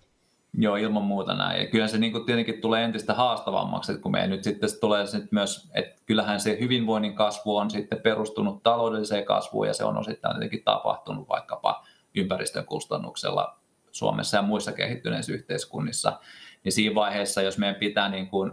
Joo, 0.57 0.75
ilman 0.75 1.03
muuta 1.03 1.33
näin. 1.33 1.61
Ja 1.61 1.67
kyllä 1.67 1.87
se 1.87 1.97
niin 1.97 2.11
kuin 2.11 2.25
tietenkin 2.25 2.61
tulee 2.61 2.83
entistä 2.83 3.13
haastavammaksi, 3.13 3.91
että 3.91 4.03
kun 4.03 4.11
meillä 4.11 4.35
nyt 4.35 4.43
sitten 4.43 4.69
tulee 4.81 5.07
sitten 5.07 5.29
myös, 5.31 5.71
että 5.73 6.01
kyllähän 6.05 6.39
se 6.39 6.57
hyvinvoinnin 6.59 7.15
kasvu 7.15 7.57
on 7.57 7.71
sitten 7.71 8.01
perustunut 8.01 8.63
taloudelliseen 8.63 9.25
kasvuun 9.25 9.67
ja 9.67 9.73
se 9.73 9.83
on 9.83 9.97
osittain 9.97 10.33
tietenkin 10.33 10.63
tapahtunut 10.63 11.29
vaikkapa 11.29 11.85
ympäristön 12.15 12.65
kustannuksella 12.65 13.59
Suomessa 13.91 14.37
ja 14.37 14.43
muissa 14.43 14.71
kehittyneissä 14.71 15.33
yhteiskunnissa. 15.33 16.19
Niin 16.63 16.71
siinä 16.71 16.95
vaiheessa, 16.95 17.41
jos 17.41 17.57
meidän 17.57 17.75
pitää, 17.75 18.09
niin 18.09 18.27
kuin, 18.27 18.51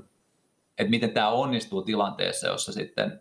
että 0.78 0.90
miten 0.90 1.10
tämä 1.10 1.28
onnistuu 1.28 1.82
tilanteessa, 1.82 2.46
jossa 2.46 2.72
sitten 2.72 3.20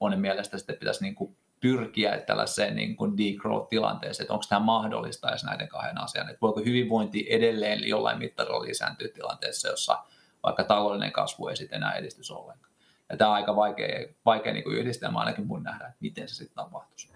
monen 0.00 0.20
mielestä 0.20 0.58
sitten 0.58 0.76
pitäisi 0.76 1.02
niin 1.02 1.14
kuin 1.14 1.36
pyrkiä 1.60 2.18
tällaiseen 2.18 2.76
niin 2.76 2.96
kuin 2.96 3.12
degrowth-tilanteeseen, 3.16 4.24
että 4.24 4.32
onko 4.32 4.44
tämä 4.48 4.60
mahdollista 4.60 5.28
edes 5.30 5.44
näiden 5.44 5.68
kahden 5.68 5.98
asian, 5.98 6.28
että 6.28 6.40
voiko 6.42 6.60
hyvinvointi 6.60 7.26
edelleen 7.30 7.88
jollain 7.88 8.18
mittarilla 8.18 8.62
lisääntyä 8.62 9.08
tilanteessa, 9.14 9.68
jossa 9.68 9.98
vaikka 10.42 10.64
taloudellinen 10.64 11.12
kasvu 11.12 11.48
ei 11.48 11.56
sitten 11.56 11.76
enää 11.76 11.92
edistys 11.92 12.30
ollenkaan. 12.30 12.72
Ja 13.10 13.16
tämä 13.16 13.30
on 13.30 13.36
aika 13.36 13.56
vaikea, 13.56 14.08
vaikea 14.24 14.52
niin 14.52 14.72
yhdistelmä 14.72 15.18
ainakin 15.18 15.46
mun 15.46 15.62
nähdä, 15.62 15.84
että 15.84 15.96
miten 16.00 16.28
se 16.28 16.34
sitten 16.34 16.54
tapahtuisi. 16.54 17.12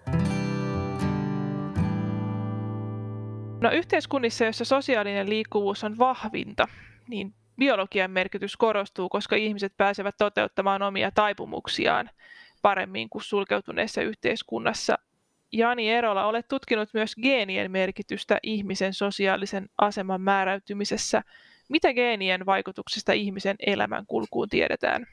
No 3.61 3.71
yhteiskunnissa, 3.71 4.43
joissa 4.43 4.65
sosiaalinen 4.65 5.29
liikkuvuus 5.29 5.83
on 5.83 5.97
vahvinta, 5.97 6.67
niin 7.07 7.33
biologian 7.57 8.11
merkitys 8.11 8.57
korostuu, 8.57 9.09
koska 9.09 9.35
ihmiset 9.35 9.73
pääsevät 9.77 10.15
toteuttamaan 10.17 10.81
omia 10.81 11.11
taipumuksiaan 11.11 12.09
paremmin 12.61 13.09
kuin 13.09 13.23
sulkeutuneessa 13.23 14.01
yhteiskunnassa. 14.01 14.97
Jani 15.51 15.89
Erola, 15.89 16.25
olet 16.25 16.47
tutkinut 16.47 16.89
myös 16.93 17.15
geenien 17.21 17.71
merkitystä 17.71 18.39
ihmisen 18.43 18.93
sosiaalisen 18.93 19.69
aseman 19.77 20.21
määräytymisessä. 20.21 21.21
Mitä 21.69 21.93
geenien 21.93 22.45
vaikutuksesta 22.45 23.13
ihmisen 23.13 23.55
elämän 23.59 24.05
kulkuun 24.05 24.49
tiedetään? 24.49 25.07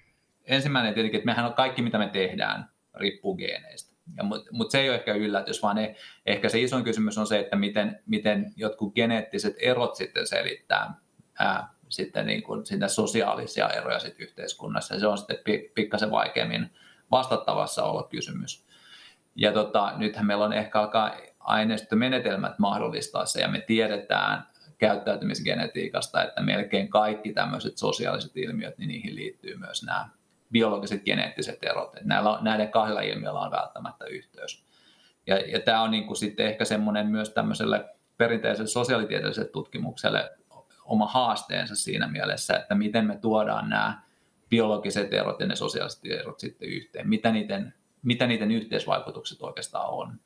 Ensimmäinen 0.44 0.94
tietenkin, 0.94 1.18
että 1.18 1.26
mehän 1.26 1.46
on 1.46 1.54
kaikki, 1.54 1.82
mitä 1.82 1.98
me 1.98 2.08
tehdään, 2.08 2.68
riippuu 2.94 3.36
geeneistä. 3.36 3.98
Mutta 4.22 4.50
mut 4.52 4.70
se 4.70 4.80
ei 4.80 4.88
ole 4.88 4.96
ehkä 4.96 5.14
yllätys, 5.14 5.62
vaan 5.62 5.76
ne, 5.76 5.94
ehkä 6.26 6.48
se 6.48 6.60
isoin 6.60 6.84
kysymys 6.84 7.18
on 7.18 7.26
se, 7.26 7.38
että 7.38 7.56
miten, 7.56 8.02
miten 8.06 8.52
jotkut 8.56 8.94
geneettiset 8.94 9.56
erot 9.60 9.96
sitten 9.96 10.26
selittää 10.26 10.94
ää, 11.38 11.68
sitten 11.88 12.26
niin 12.26 12.42
kuin, 12.42 12.62
sosiaalisia 12.86 13.68
eroja 13.68 13.98
sitten 13.98 14.26
yhteiskunnassa. 14.26 14.94
Ja 14.94 15.00
se 15.00 15.06
on 15.06 15.18
sitten 15.18 15.38
pikkasen 15.74 16.10
vaikeammin 16.10 16.70
vastattavassa 17.10 17.84
olla 17.84 18.02
kysymys. 18.02 18.66
Ja 19.36 19.52
tota, 19.52 19.92
nythän 19.96 20.26
meillä 20.26 20.44
on 20.44 20.52
ehkä 20.52 20.80
alkaa 20.80 21.12
aineistomenetelmät 21.40 22.58
mahdollistaa 22.58 23.26
se, 23.26 23.40
ja 23.40 23.48
me 23.48 23.60
tiedetään 23.60 24.46
käyttäytymisgenetiikasta, 24.78 26.24
että 26.24 26.42
melkein 26.42 26.88
kaikki 26.88 27.32
tämmöiset 27.32 27.78
sosiaaliset 27.78 28.36
ilmiöt, 28.36 28.78
niin 28.78 28.88
niihin 28.88 29.14
liittyy 29.14 29.56
myös 29.56 29.82
nämä 29.82 30.08
biologiset 30.52 31.04
geneettiset 31.04 31.58
erot. 31.62 31.94
Että 31.94 32.08
näillä, 32.08 32.38
näiden 32.40 32.68
kahdella 32.68 33.00
ilmiöllä 33.00 33.40
on 33.40 33.50
välttämättä 33.50 34.04
yhteys. 34.04 34.64
Ja, 35.26 35.38
ja 35.38 35.60
tämä 35.60 35.82
on 35.82 35.90
niin 35.90 36.06
kuin 36.06 36.16
sitten 36.16 36.46
ehkä 36.46 36.64
semmoinen 36.64 37.06
myös 37.06 37.30
tämmöiselle 37.30 37.84
perinteiselle 38.16 38.68
sosiaalitieteelliselle 38.68 39.50
tutkimukselle 39.50 40.37
oma 40.88 41.06
haasteensa 41.06 41.76
siinä 41.76 42.08
mielessä, 42.08 42.56
että 42.56 42.74
miten 42.74 43.06
me 43.06 43.16
tuodaan 43.16 43.68
nämä 43.68 44.02
biologiset 44.48 45.12
erot 45.12 45.40
ja 45.40 45.46
ne 45.46 45.56
sosiaaliset 45.56 46.06
erot 46.06 46.40
sitten 46.40 46.68
yhteen, 46.68 47.08
mitä 47.08 47.32
niiden, 47.32 47.74
mitä 48.02 48.26
niiden 48.26 48.50
yhteisvaikutukset 48.50 49.42
oikeastaan 49.42 49.90
on. 49.90 50.20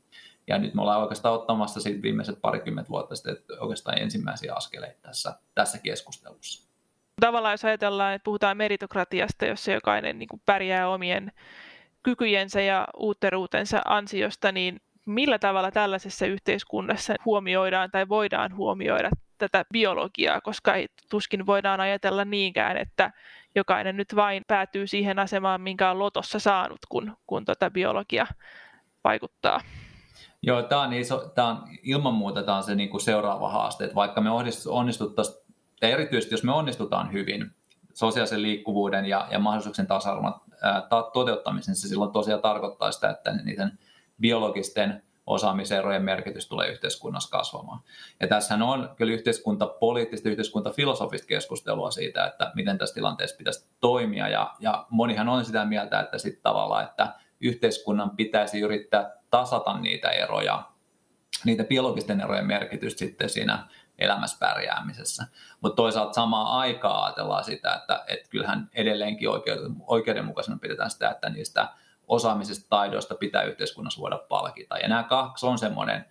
Ja 0.47 0.59
nyt 0.59 0.75
me 0.75 0.83
ollaan 0.83 1.01
oikeastaan 1.01 1.35
ottamassa 1.35 1.81
siitä 1.81 2.03
viimeiset 2.03 2.41
parikymmentä 2.41 2.91
vuotta 2.91 3.17
sitten 3.17 3.37
oikeastaan 3.61 3.99
ensimmäisiä 3.99 4.55
askeleita 4.55 4.99
tässä, 5.03 5.39
tässä 5.55 5.79
keskustelussa. 5.79 6.73
Tavallaan 7.21 7.53
jos 7.53 7.65
ajatellaan, 7.65 8.15
että 8.15 8.25
puhutaan 8.25 8.57
meritokratiasta, 8.57 9.47
jossa 9.47 9.73
jokainen 9.73 10.19
niin 10.19 10.29
kuin 10.29 10.43
pärjää 10.47 10.89
omien 10.89 11.33
kykyjensä 12.03 12.61
ja 12.61 12.89
uutteruutensa 12.97 13.83
ansiosta, 13.85 14.53
niin 14.53 14.81
millä 15.07 15.39
tavalla 15.39 15.71
tällaisessa 15.71 16.27
yhteiskunnassa 16.27 17.15
huomioidaan 17.25 17.91
tai 17.91 18.09
voidaan 18.09 18.57
huomioida 18.57 19.11
tätä 19.49 19.65
biologiaa, 19.73 20.41
koska 20.41 20.75
ei 20.75 20.89
tuskin 21.11 21.47
voidaan 21.47 21.81
ajatella 21.81 22.25
niinkään, 22.25 22.77
että 22.77 23.13
jokainen 23.55 23.97
nyt 23.97 24.17
vain 24.17 24.43
päätyy 24.47 24.87
siihen 24.87 25.19
asemaan, 25.19 25.61
minkä 25.61 25.91
on 25.91 25.99
lotossa 25.99 26.39
saanut, 26.39 26.79
kun, 26.89 27.17
kun 27.27 27.45
tota 27.45 27.71
biologia 27.71 28.27
vaikuttaa. 29.05 29.61
Joo, 30.43 30.63
tämä 30.63 30.83
on, 30.83 30.93
iso, 30.93 31.33
tämä 31.35 31.49
on 31.49 31.65
ilman 31.83 32.15
muuta 32.15 32.43
tämä 32.43 32.57
on 32.57 32.65
se 32.65 32.75
niin 32.75 32.89
kuin 32.89 33.01
seuraava 33.01 33.49
haaste, 33.49 33.85
että 33.85 33.95
vaikka 33.95 34.21
me 34.21 34.31
onnistuttaisiin, 34.67 35.39
ja 35.83 35.89
erityisesti 35.89 36.35
jos 36.35 36.45
me 36.45 36.53
onnistutaan 36.53 37.13
hyvin 37.13 37.51
sosiaalisen 37.95 38.43
liikkuvuuden 38.43 39.07
ja, 39.07 39.29
ja 39.31 39.39
mahdollisuuksien 39.39 39.89
tasa-arvon 39.89 40.35
toteuttamisen, 41.13 41.75
se 41.75 41.89
silloin 41.89 42.13
tosiaan 42.13 42.43
tarkoittaa 42.43 42.93
sitä, 42.93 43.11
että 43.11 43.33
niiden 43.45 43.79
biologisten 44.21 45.03
osaamiserojen 45.27 46.03
merkitys 46.03 46.49
tulee 46.49 46.69
yhteiskunnassa 46.69 47.31
kasvamaan. 47.31 47.81
Ja 48.21 48.29
tässä 48.29 48.55
on 48.55 48.95
kyllä 48.97 49.13
yhteiskuntapoliittista, 49.13 50.29
yhteiskuntafilosofista 50.29 51.27
keskustelua 51.27 51.91
siitä, 51.91 52.27
että 52.27 52.53
miten 52.55 52.79
tässä 52.79 52.95
tilanteessa 52.95 53.37
pitäisi 53.37 53.67
toimia. 53.81 54.29
Ja, 54.29 54.55
ja 54.61 54.87
monihan 54.91 55.29
on 55.29 55.45
sitä 55.45 55.65
mieltä, 55.65 56.01
että 56.01 56.19
sitten 56.19 56.43
tavallaan, 56.43 56.85
että 56.85 57.15
yhteiskunnan 57.41 58.11
pitäisi 58.17 58.61
yrittää 58.61 59.17
tasata 59.31 59.79
niitä 59.79 60.11
eroja, 60.11 60.63
niitä 61.45 61.65
biologisten 61.65 62.21
erojen 62.21 62.47
merkitystä 62.47 62.99
sitten 62.99 63.29
siinä 63.29 63.69
elämässä 63.99 64.37
pärjäämisessä. 64.41 65.27
Mutta 65.61 65.77
toisaalta 65.77 66.13
samaan 66.13 66.47
aikaan 66.47 67.05
ajatellaan 67.05 67.45
sitä, 67.45 67.75
että, 67.75 68.05
että 68.07 68.29
kyllähän 68.31 68.71
edelleenkin 68.75 69.29
oikeudenmukaisena 69.87 70.59
pidetään 70.63 70.91
sitä, 70.91 71.11
että 71.11 71.31
niistä 71.31 71.69
osaamisesta, 72.13 72.67
taidoista 72.69 73.15
pitää 73.15 73.43
yhteiskunnassa 73.43 74.01
voida 74.01 74.19
palkita. 74.29 74.79
Ja 74.79 74.89
nämä 74.89 75.03
kaksi 75.03 75.47
on 75.47 75.59
semmoinen, 75.59 76.05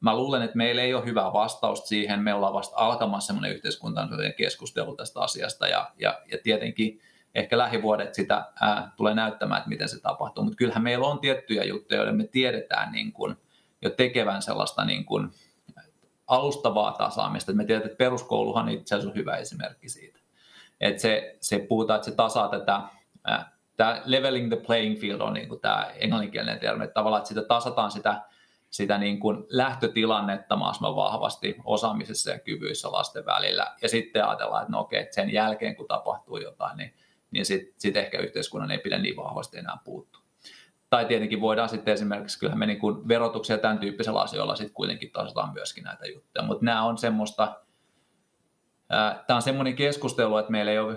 mä 0.00 0.16
luulen, 0.16 0.42
että 0.42 0.56
meillä 0.56 0.82
ei 0.82 0.94
ole 0.94 1.04
hyvää 1.04 1.32
vastausta 1.32 1.86
siihen. 1.86 2.20
Me 2.20 2.34
ollaan 2.34 2.54
vasta 2.54 2.76
alkamassa 2.76 3.26
semmoinen 3.26 3.52
yhteiskuntainen 3.52 4.34
keskustelu 4.34 4.96
tästä 4.96 5.20
asiasta 5.20 5.68
ja, 5.68 5.90
ja, 5.98 6.20
ja 6.32 6.38
tietenkin 6.42 7.00
ehkä 7.34 7.58
lähivuodet 7.58 8.14
sitä 8.14 8.44
ää, 8.60 8.92
tulee 8.96 9.14
näyttämään, 9.14 9.58
että 9.58 9.68
miten 9.68 9.88
se 9.88 10.00
tapahtuu. 10.00 10.44
Mutta 10.44 10.56
kyllähän 10.56 10.82
meillä 10.82 11.06
on 11.06 11.18
tiettyjä 11.18 11.64
juttuja, 11.64 11.98
joiden 11.98 12.16
me 12.16 12.24
tiedetään 12.24 12.92
niin 12.92 13.12
kun, 13.12 13.36
jo 13.82 13.90
tekevän 13.90 14.42
sellaista 14.42 14.84
niin 14.84 15.04
kun, 15.04 15.32
alustavaa 16.26 16.92
tasaamista. 16.92 17.52
Me 17.52 17.64
tiedetään, 17.64 17.90
että 17.90 18.04
peruskouluhan 18.04 18.68
itse 18.68 18.94
asiassa 18.94 19.10
on 19.10 19.16
hyvä 19.16 19.36
esimerkki 19.36 19.88
siitä. 19.88 20.20
Että 20.80 21.02
se, 21.02 21.36
se 21.40 21.58
puhutaan, 21.58 21.96
että 21.96 22.10
se 22.10 22.16
tasaa 22.16 22.48
tätä 22.48 22.82
ää, 23.24 23.59
tämä 23.80 24.02
leveling 24.04 24.48
the 24.48 24.56
playing 24.66 25.00
field 25.00 25.20
on 25.20 25.32
niin 25.32 25.48
kuin 25.48 25.60
tämä 25.60 25.90
englanninkielinen 25.94 26.58
termi, 26.58 26.84
että 26.84 26.94
tavallaan 26.94 27.20
että 27.20 27.28
sitä 27.28 27.42
tasataan 27.42 27.90
sitä, 27.90 28.22
sitä 28.70 28.98
niin 28.98 29.20
kuin 29.20 29.44
lähtötilannetta 29.48 30.56
mahdollisimman 30.56 30.96
vahvasti 30.96 31.56
osaamisessa 31.64 32.30
ja 32.30 32.38
kyvyissä 32.38 32.92
lasten 32.92 33.26
välillä. 33.26 33.66
Ja 33.82 33.88
sitten 33.88 34.24
ajatellaan, 34.24 34.62
että 34.62 34.72
no 34.72 34.80
okei, 34.80 35.00
että 35.00 35.14
sen 35.14 35.32
jälkeen 35.32 35.76
kun 35.76 35.88
tapahtuu 35.88 36.36
jotain, 36.36 36.76
niin, 36.76 36.94
niin 37.30 37.46
sitten 37.46 37.74
sit 37.78 37.96
ehkä 37.96 38.18
yhteiskunnan 38.18 38.70
ei 38.70 38.78
pidä 38.78 38.98
niin 38.98 39.16
vahvasti 39.16 39.58
enää 39.58 39.78
puuttua. 39.84 40.22
Tai 40.90 41.04
tietenkin 41.04 41.40
voidaan 41.40 41.68
sitten 41.68 41.94
esimerkiksi, 41.94 42.38
kyllähän 42.38 42.58
me 42.58 42.66
niin 42.66 43.08
verotuksia 43.08 43.58
tämän 43.58 43.78
tyyppisellä 43.78 44.20
asioilla 44.20 44.56
sitten 44.56 44.74
kuitenkin 44.74 45.10
tasataan 45.10 45.52
myöskin 45.52 45.84
näitä 45.84 46.06
juttuja, 46.06 46.44
mutta 46.44 46.64
nämä 46.64 46.82
on 46.82 46.98
semmoista, 46.98 47.60
Tämä 49.26 49.36
on 49.36 49.42
semmoinen 49.42 49.76
keskustelu, 49.76 50.36
että 50.36 50.52
meillä 50.52 50.70
ei 50.72 50.78
ole 50.78 50.96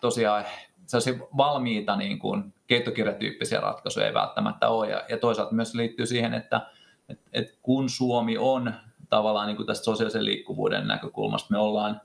tosiaan 0.00 0.44
sellaisia 0.86 1.26
valmiita 1.36 1.96
niin 1.96 2.18
kuin 2.18 2.54
keittokirjatyyppisiä 2.66 3.60
ratkaisuja 3.60 4.06
ei 4.06 4.14
välttämättä 4.14 4.68
ole. 4.68 4.90
Ja, 4.90 5.04
ja 5.08 5.18
toisaalta 5.18 5.54
myös 5.54 5.74
liittyy 5.74 6.06
siihen, 6.06 6.34
että 6.34 6.66
et, 7.08 7.20
et 7.32 7.58
kun 7.62 7.90
Suomi 7.90 8.38
on 8.38 8.74
tavallaan 9.10 9.46
niin 9.46 9.56
kuin 9.56 9.66
tästä 9.66 9.84
sosiaalisen 9.84 10.24
liikkuvuuden 10.24 10.86
näkökulmasta, 10.86 11.48
me 11.50 11.58
ollaan, 11.58 12.00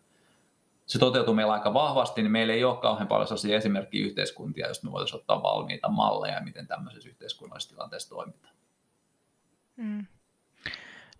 se 0.86 1.00
toteutuu 1.00 1.34
meillä 1.34 1.54
aika 1.54 1.74
vahvasti, 1.74 2.22
niin 2.22 2.32
meillä 2.32 2.54
ei 2.54 2.64
ole 2.64 2.78
kauhean 2.78 3.08
paljon 3.08 3.28
sellaisia 3.28 3.58
esimerkkiä 3.58 4.06
yhteiskuntia, 4.06 4.68
jos 4.68 4.84
me 4.84 4.92
voitaisiin 4.92 5.20
ottaa 5.20 5.44
valmiita 5.44 5.90
malleja, 5.90 6.42
miten 6.42 6.68
tämmöisessä 6.68 7.10
yhteiskunnallisessa 7.10 7.76
tilanteessa 7.76 8.10
toimitaan. 8.10 8.54
Mm. 9.76 10.06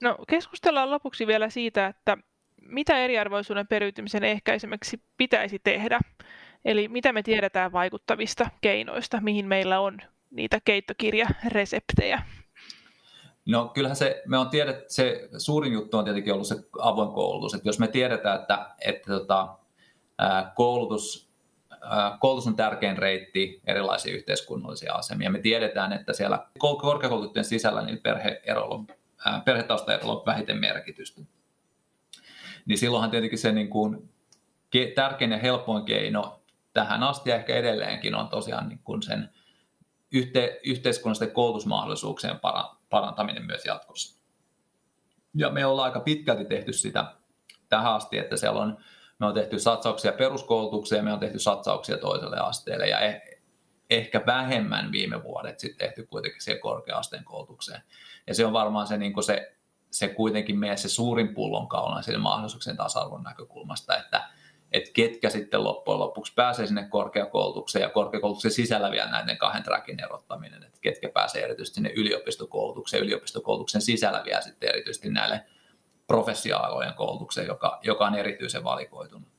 No 0.02 0.18
keskustellaan 0.28 0.92
lopuksi 0.92 1.28
vielä 1.28 1.50
siitä, 1.50 1.88
että 1.88 2.18
mitä 2.62 2.98
eriarvoisuuden 2.98 3.68
periytymisen 3.68 4.24
ehkäisemiseksi 4.24 5.02
pitäisi 5.18 5.60
tehdä. 5.60 6.00
Eli 6.66 6.88
mitä 6.88 7.14
me 7.14 7.24
tiedetään 7.24 7.72
vaikuttavista 7.72 8.50
keinoista, 8.62 9.22
mihin 9.22 9.48
meillä 9.48 9.80
on 9.80 9.98
niitä 10.32 10.60
keittokirjareseptejä? 10.66 12.24
No 13.46 13.68
kyllähän 13.68 13.96
se, 13.96 14.22
me 14.26 14.38
on 14.38 14.50
tiedet, 14.50 14.90
se 14.90 15.30
suurin 15.38 15.74
juttu 15.74 15.98
on 15.98 16.04
tietenkin 16.04 16.34
ollut 16.34 16.48
se 16.48 16.56
avoin 16.80 17.12
koulutus. 17.12 17.54
Että 17.54 17.70
jos 17.70 17.80
me 17.80 17.88
tiedetään, 17.88 18.40
että, 18.40 18.70
että 18.86 19.14
tota, 19.14 19.58
koulutus 20.56 21.30
koulutus 22.20 22.48
on 22.48 22.56
tärkein 22.56 22.98
reitti 22.98 23.62
erilaisiin 23.68 24.16
yhteiskunnallisia 24.16 24.94
asemia. 24.94 25.30
Me 25.30 25.40
tiedetään, 25.40 25.94
että 25.94 26.14
siellä 26.14 26.48
korkeakoulutettujen 26.58 27.46
sisällä 27.46 27.82
niin 27.82 28.00
perheerolla, 28.02 28.84
perhetaustaerolla 29.46 30.14
on 30.14 30.26
vähiten 30.26 30.58
merkitystä. 30.58 31.22
Niin 32.66 32.78
silloinhan 32.78 33.12
tietenkin 33.12 33.40
se 33.40 33.52
niin 33.52 33.70
kuin, 33.70 34.10
tärkein 34.96 35.32
ja 35.32 35.38
helpoin 35.38 35.86
keino 35.86 36.39
tähän 36.80 37.04
asti 37.04 37.32
ehkä 37.32 37.56
edelleenkin 37.56 38.16
on 38.16 38.30
tosiaan 38.30 38.70
niin 38.70 38.80
kuin 38.84 39.04
sen 39.04 39.30
yhte, 40.12 40.60
yhteiskunnallisten 40.64 41.32
koulutusmahdollisuuksien 41.32 42.40
parantaminen 42.90 43.46
myös 43.46 43.66
jatkossa. 43.66 44.20
Ja 45.34 45.50
me 45.50 45.66
ollaan 45.66 45.86
aika 45.86 46.00
pitkälti 46.00 46.46
tehty 46.46 46.74
sitä 46.74 47.14
tähän 47.70 47.94
asti, 47.94 48.18
että 48.18 48.38
siellä 48.38 48.62
on, 48.62 48.78
me 49.20 49.26
on 49.26 49.34
tehty 49.34 49.60
satsauksia 49.60 50.12
peruskoulutukseen, 50.12 51.06
me 51.06 51.14
on 51.14 51.20
tehty 51.20 51.40
satsauksia 51.40 51.98
toiselle 51.98 52.38
asteelle 52.38 52.88
ja 52.88 53.00
eh, 53.00 53.22
ehkä 53.90 54.24
vähemmän 54.26 54.92
viime 54.92 55.24
vuodet 55.24 55.60
sitten 55.60 55.88
tehty 55.88 56.06
kuitenkin 56.06 56.42
siihen 56.42 56.62
korkea-asteen 56.62 57.24
koulutukseen. 57.24 57.82
Ja 58.28 58.36
se 58.36 58.46
on 58.46 58.54
varmaan 58.54 58.88
se, 58.88 58.98
niin 58.98 59.24
se, 59.24 59.58
se 59.92 60.08
kuitenkin 60.08 60.60
meidän 60.60 60.78
se 60.78 60.90
suurin 60.90 61.34
pullonkaula 61.34 62.02
sille 62.02 62.20
mahdollisuuksien 62.20 62.78
tasa-arvon 62.78 63.24
näkökulmasta, 63.24 63.98
että 63.98 64.30
että 64.72 64.90
ketkä 64.94 65.30
sitten 65.30 65.64
loppujen 65.64 66.00
lopuksi 66.00 66.34
pääsee 66.36 66.68
sinne 66.68 66.88
korkeakoulutukseen 66.90 67.84
ja 67.84 67.90
korkeakoulutuksen 67.90 68.52
sisällä 68.52 68.92
vielä 68.92 69.12
näiden 69.12 69.38
kahden 69.38 69.64
trackin 69.64 70.04
erottaminen, 70.04 70.64
että 70.64 70.80
ketkä 70.82 71.10
pääsee 71.10 71.44
erityisesti 71.44 71.76
sinne 71.76 71.94
yliopistokoulutukseen, 71.96 73.04
yliopistokoulutuksen 73.04 73.82
sisällä 73.82 74.24
vielä 74.26 74.42
sitten 74.42 74.70
erityisesti 74.70 75.10
näille 75.10 75.46
professiaalojen 76.08 76.94
koulutukseen, 76.94 77.48
joka, 77.48 77.80
joka 77.84 78.06
on 78.06 78.16
erityisen 78.16 78.64
valikoitunut. 78.64 79.30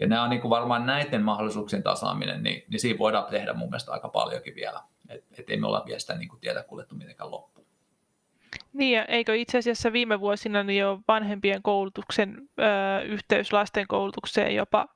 Ja 0.00 0.06
nämä 0.06 0.22
on 0.22 0.30
niin 0.30 0.40
kuin 0.40 0.50
varmaan 0.50 0.86
näiden 0.86 1.22
mahdollisuuksien 1.22 1.82
tasaaminen, 1.82 2.42
niin, 2.42 2.64
niin 2.68 2.80
siinä 2.80 2.98
voidaan 2.98 3.24
tehdä 3.24 3.52
mun 3.52 3.70
mielestä 3.70 3.92
aika 3.92 4.08
paljonkin 4.08 4.54
vielä. 4.54 4.82
Että 5.08 5.34
et 5.38 5.50
ei 5.50 5.56
me 5.56 5.66
olla 5.66 5.82
vielä 5.86 5.98
sitä 5.98 6.14
niin 6.14 6.28
kuin 6.28 6.40
tietä 6.40 6.62
kuljettu 6.62 6.94
mitenkään 6.94 7.30
loppuun. 7.30 7.59
Niin, 8.72 8.96
ja 8.96 9.04
eikö 9.04 9.36
itse 9.36 9.58
asiassa 9.58 9.92
viime 9.92 10.20
vuosina 10.20 10.62
niin 10.62 10.80
jo 10.80 11.00
vanhempien 11.08 11.62
koulutuksen 11.62 12.48
ö, 12.60 13.02
yhteys 13.02 13.52
lasten 13.52 13.86
koulutukseen 13.88 14.54
jopa 14.54 14.86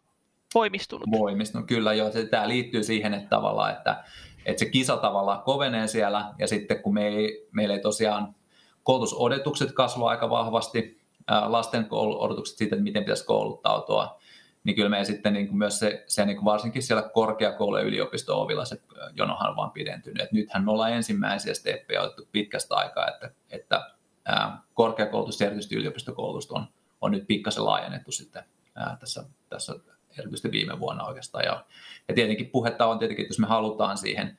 voimistunut? 0.54 1.08
Voimistunut, 1.18 1.66
kyllä 1.66 1.94
joo. 1.94 2.10
Se, 2.10 2.26
tämä 2.26 2.48
liittyy 2.48 2.82
siihen, 2.82 3.14
että 3.14 3.28
tavallaan, 3.28 3.72
että, 3.72 4.04
että 4.46 4.60
se 4.60 4.66
kisa 4.70 4.96
tavallaan 4.96 5.42
kovenee 5.42 5.86
siellä, 5.86 6.24
ja 6.38 6.46
sitten 6.46 6.82
kun 6.82 6.94
me 6.94 7.06
ei, 7.06 7.48
meillä 7.52 7.74
ei 7.74 7.80
tosiaan 7.80 8.34
koulutusodotukset 8.82 9.72
kasvaa 9.72 10.10
aika 10.10 10.30
vahvasti, 10.30 11.00
lasten 11.46 11.86
odotukset 11.90 12.58
siitä, 12.58 12.74
että 12.74 12.84
miten 12.84 13.02
pitäisi 13.02 13.26
kouluttautua, 13.26 14.20
niin 14.64 14.76
kyllä 14.76 14.88
me 14.88 15.04
sitten 15.04 15.32
niin 15.32 15.46
kuin 15.46 15.58
myös 15.58 15.78
se, 15.78 16.04
se 16.06 16.26
niin 16.26 16.36
kuin 16.36 16.44
varsinkin 16.44 16.82
siellä 16.82 17.10
korkeakoulu- 17.14 17.76
ja 17.76 17.82
yliopisto-ovilla 17.82 18.64
se 18.64 18.80
jonohan 19.12 19.50
on 19.50 19.56
vaan 19.56 19.70
pidentynyt. 19.70 20.22
Et 20.22 20.32
nythän 20.32 20.64
me 20.64 20.70
ollaan 20.70 20.92
ensimmäisiä 20.92 21.54
steppejä 21.54 22.02
otettu 22.02 22.28
pitkästä 22.32 22.74
aikaa, 22.74 23.08
että, 23.08 23.30
että 23.50 23.90
ää, 24.24 24.62
korkeakoulutus 24.74 25.40
ja 25.40 25.46
erityisesti 25.46 25.76
yliopistokoulutus 25.76 26.50
on, 26.50 26.66
on 27.00 27.10
nyt 27.10 27.26
pikkasen 27.26 27.64
laajennettu 27.64 28.12
sitten 28.12 28.44
ää, 28.74 28.96
tässä, 29.00 29.24
tässä 29.48 29.74
erityisesti 30.18 30.50
viime 30.50 30.80
vuonna 30.80 31.04
oikeastaan. 31.04 31.44
Ja, 31.44 31.64
ja 32.08 32.14
tietenkin 32.14 32.50
puhetta 32.50 32.86
on 32.86 32.98
tietenkin, 32.98 33.22
että 33.22 33.32
jos 33.32 33.38
me 33.38 33.46
halutaan 33.46 33.98
siihen 33.98 34.38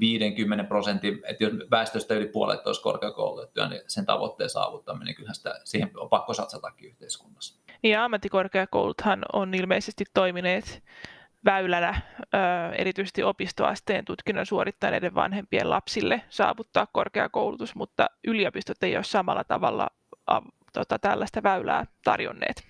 50 0.00 0.64
prosentin, 0.64 1.20
että 1.24 1.44
jos 1.44 1.52
väestöstä 1.70 2.14
yli 2.14 2.28
puolet 2.28 2.66
olisi 2.66 2.82
korkeakoulutettuja, 2.82 3.68
niin 3.68 3.82
sen 3.86 4.06
tavoitteen 4.06 4.50
saavuttaminen, 4.50 5.06
niin 5.06 5.14
kyllähän 5.14 5.34
sitä, 5.34 5.60
siihen 5.64 5.90
on 5.96 6.08
pakko 6.08 6.34
satsatakin 6.34 6.88
yhteiskunnassa. 6.88 7.63
Ja 7.84 8.04
ammattikorkeakouluthan 8.04 9.24
on 9.32 9.54
ilmeisesti 9.54 10.04
toimineet 10.14 10.82
väylänä 11.44 12.00
erityisesti 12.78 13.22
opistoasteen 13.22 14.04
tutkinnon 14.04 14.46
suorittaneiden 14.46 15.14
vanhempien 15.14 15.70
lapsille 15.70 16.22
saavuttaa 16.28 16.86
korkeakoulutus, 16.92 17.74
mutta 17.74 18.06
yliopistot 18.26 18.82
ei 18.82 18.96
ole 18.96 19.04
samalla 19.04 19.44
tavalla 19.44 19.88
tota, 20.72 20.98
tällaista 20.98 21.42
väylää 21.42 21.86
tarjonneet. 22.04 22.64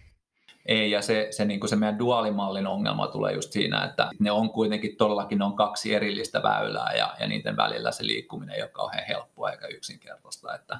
Ei, 0.66 0.90
ja 0.90 1.03
se, 1.03 1.29
se, 1.31 1.44
niin 1.44 1.61
kuin 1.61 1.70
se 1.70 1.77
meidän 1.77 1.98
duaalimallin 1.98 2.66
ongelma 2.66 3.07
tulee 3.07 3.33
just 3.33 3.53
siinä, 3.53 3.85
että 3.85 4.11
ne 4.18 4.31
on 4.31 4.50
kuitenkin 4.50 4.96
todellakin 4.96 5.42
on 5.42 5.57
kaksi 5.57 5.94
erillistä 5.94 6.42
väylää 6.42 6.92
ja, 6.92 7.14
ja 7.20 7.27
niiden 7.27 7.57
välillä 7.57 7.92
se 7.92 8.07
liikkuminen 8.07 8.55
ei 8.55 8.62
ole 8.62 8.70
kauhean 8.70 9.07
helppoa 9.09 9.50
eikä 9.50 9.66
yksinkertaista. 9.66 10.55
Että, 10.55 10.79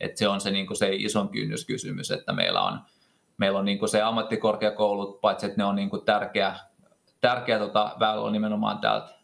että 0.00 0.18
se 0.18 0.28
on 0.28 0.40
se, 0.40 0.50
niin 0.50 0.66
kuin 0.66 0.76
se 0.76 0.88
ison 0.92 1.28
kynnyskysymys, 1.28 2.10
että 2.10 2.32
meillä 2.32 2.62
on, 2.62 2.80
meillä 3.36 3.58
on 3.58 3.64
niin 3.64 3.78
kuin 3.78 3.88
se 3.88 4.02
ammattikorkeakoulut, 4.02 5.20
paitsi 5.20 5.46
että 5.46 5.58
ne 5.58 5.64
on 5.64 5.76
niin 5.76 5.90
kuin 5.90 6.04
tärkeä, 6.04 6.56
tärkeä 7.20 7.58
tota, 7.58 7.96
väylä 8.00 8.20
on 8.20 8.32
nimenomaan 8.32 8.78
täältä 8.78 9.14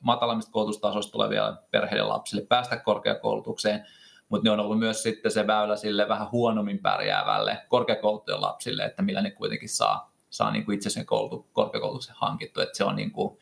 matalammista 0.00 0.52
koulutustasoista 0.52 1.12
tulevia 1.12 1.56
perheiden 1.70 2.08
lapsille 2.08 2.46
päästä 2.46 2.76
korkeakoulutukseen, 2.76 3.86
mutta 4.28 4.44
ne 4.44 4.50
on 4.50 4.60
ollut 4.60 4.78
myös 4.78 5.02
sitten 5.02 5.32
se 5.32 5.46
väylä 5.46 5.76
sille 5.76 6.08
vähän 6.08 6.30
huonommin 6.32 6.78
pärjäävälle 6.78 7.58
korkeakoulutujen 7.68 8.40
lapsille, 8.40 8.84
että 8.84 9.02
millä 9.02 9.22
ne 9.22 9.30
kuitenkin 9.30 9.68
saa, 9.68 10.12
saa 10.30 10.50
niin 10.50 10.64
kuin 10.64 10.74
itse 10.74 10.90
sen 10.90 11.06
koulutu, 11.06 11.46
korkeakoulutuksen 11.52 12.16
hankittu. 12.18 12.60
Että 12.60 12.76
se 12.76 12.84
on 12.84 12.96
niin 12.96 13.12
kuin, 13.12 13.38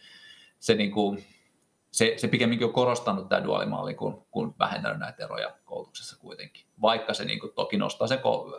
se, 0.58 0.74
niin 0.74 0.90
kuin, 0.90 1.24
se, 1.90 2.14
se 2.16 2.28
pikemminkin 2.28 2.66
on 2.66 2.72
korostanut 2.72 3.28
tämä 3.28 3.44
duaalimalli, 3.44 3.94
kun, 3.94 4.26
kun 4.30 4.54
vähentänyt 4.58 4.98
näitä 4.98 5.24
eroja 5.24 5.54
koulutuksessa 5.64 6.18
kuitenkin, 6.18 6.66
vaikka 6.82 7.14
se 7.14 7.24
niin 7.24 7.40
kuin 7.40 7.52
toki 7.54 7.76
nostaa 7.76 8.08
sen 8.08 8.18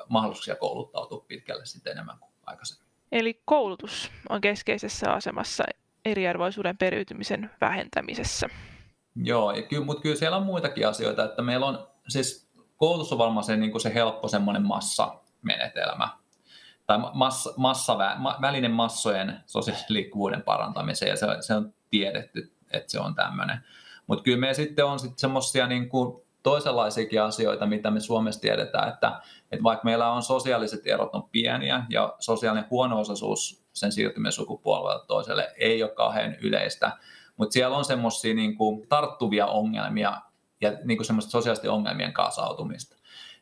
mahdollisuuksia 0.09 0.55
kouluttautua 0.55 1.25
pitkälle 1.27 1.65
sitten 1.65 1.91
enemmän 1.91 2.19
kuin 2.19 2.31
aikaisemmin. 2.45 2.87
Eli 3.11 3.41
koulutus 3.45 4.11
on 4.29 4.41
keskeisessä 4.41 5.11
asemassa 5.11 5.63
eriarvoisuuden 6.05 6.77
periytymisen 6.77 7.51
vähentämisessä. 7.61 8.49
Joo, 9.15 9.51
ja 9.51 9.61
kyllä, 9.61 9.85
mutta 9.85 10.01
kyllä 10.01 10.15
siellä 10.15 10.37
on 10.37 10.45
muitakin 10.45 10.87
asioita, 10.87 11.25
että 11.25 11.41
meillä 11.41 11.65
on 11.65 11.87
siis 12.07 12.51
koulutus 12.77 13.11
on 13.11 13.17
varmaan 13.17 13.43
se, 13.43 13.57
niin 13.57 13.71
kuin 13.71 13.81
se 13.81 13.93
helppo 13.93 14.27
semmoinen 14.27 14.63
massamenetelmä, 14.63 16.09
tai 16.87 16.97
massa, 17.13 17.53
massa, 17.57 17.97
ma, 18.17 18.37
välinen 18.41 18.71
massojen 18.71 19.39
sosiaalisen 19.45 19.93
liikkuvuuden 19.93 20.41
parantamiseen, 20.41 21.09
ja 21.09 21.17
se, 21.17 21.27
se 21.39 21.55
on 21.55 21.73
tiedetty, 21.89 22.53
että 22.73 22.91
se 22.91 22.99
on 22.99 23.15
tämmöinen. 23.15 23.57
Mutta 24.07 24.23
kyllä 24.23 24.37
me 24.37 24.53
sitten 24.53 24.85
on 24.85 24.99
sitten 24.99 25.19
semmoisia 25.19 25.67
niin 25.67 25.89
kuin 25.89 26.21
toisenlaisiakin 26.43 27.21
asioita, 27.21 27.65
mitä 27.65 27.91
me 27.91 27.99
Suomessa 27.99 28.41
tiedetään, 28.41 28.89
että, 28.89 29.21
että 29.51 29.63
vaikka 29.63 29.85
meillä 29.85 30.11
on 30.11 30.23
sosiaaliset 30.23 30.87
erot 30.87 31.15
on 31.15 31.29
pieniä 31.31 31.85
ja 31.89 32.15
sosiaalinen 32.19 32.69
huono-osaisuus 32.69 33.63
sen 33.73 33.91
siirtymisen 33.91 34.31
sukupuolelta 34.31 35.05
toiselle 35.05 35.53
ei 35.57 35.83
ole 35.83 35.91
kauhean 35.91 36.35
yleistä, 36.35 36.91
mutta 37.37 37.53
siellä 37.53 37.77
on 37.77 37.85
semmoisia 37.85 38.33
niin 38.33 38.57
tarttuvia 38.89 39.47
ongelmia, 39.47 40.21
ja 40.61 40.71
niin 40.83 40.97
kuin 40.97 41.05
semmoista 41.05 41.31
sosiaalisten 41.31 41.71
ongelmien 41.71 42.13
kasautumista. 42.13 42.95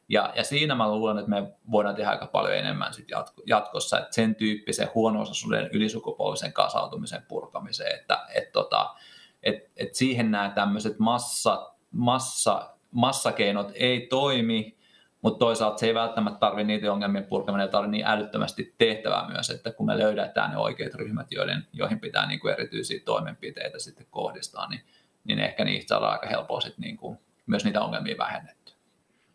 Ja, 0.10 0.34
ja 0.36 0.44
siinä 0.44 0.76
mä 0.76 0.92
luulen, 0.92 1.18
että 1.18 1.30
me 1.30 1.54
voidaan 1.72 1.96
tehdä 1.96 2.10
aika 2.10 2.28
paljon 2.28 2.56
enemmän 2.56 2.94
sit 2.94 3.10
jatko, 3.10 3.42
jatkossa, 3.46 4.00
että 4.00 4.15
sen 4.15 4.36
tyyppisen 4.36 4.89
huono-osaisuuden 4.96 5.70
ylisukupolvisen 5.74 6.54
kasautumisen 6.54 7.26
purkamiseen, 7.28 8.00
että 8.00 8.26
et 8.36 8.52
tota, 8.52 8.96
et, 9.43 9.56
et 9.78 9.95
siihen 9.95 10.32
nämä 10.32 10.52
tämmöiset 10.56 10.99
massa, 10.99 11.71
massa, 11.91 12.69
massakeinot 12.91 13.71
ei 13.73 14.08
toimi, 14.10 14.78
mutta 15.21 15.39
toisaalta 15.39 15.78
se 15.78 15.86
ei 15.86 15.93
välttämättä 15.93 16.39
tarvitse 16.39 16.67
niitä 16.67 16.93
ongelmien 16.93 17.25
purkaminen, 17.25 17.65
ei 17.65 17.71
tarvitse 17.71 17.91
niin 17.91 18.06
älyttömästi 18.06 18.75
tehtävää 18.78 19.28
myös, 19.28 19.49
että 19.49 19.71
kun 19.71 19.86
me 19.86 19.97
löydetään 19.97 20.52
ne 20.52 20.58
oikeat 20.58 20.93
ryhmät, 20.93 21.32
joiden, 21.32 21.67
joihin 21.73 21.99
pitää 21.99 22.28
niin 22.28 22.39
kuin 22.39 22.54
erityisiä 22.54 22.99
toimenpiteitä 23.06 23.80
sitten 23.80 24.08
kohdistaa, 24.12 24.69
niin 24.69 24.82
niin 25.23 25.39
ehkä 25.39 25.65
niistä 25.65 25.89
saadaan 25.89 26.12
aika 26.12 26.28
helpoa 26.28 26.62
sit 26.62 26.78
niin 26.78 26.97
kuin 26.97 27.17
myös 27.45 27.65
niitä 27.65 27.82
ongelmia 27.82 28.17
vähennettyä. 28.17 28.75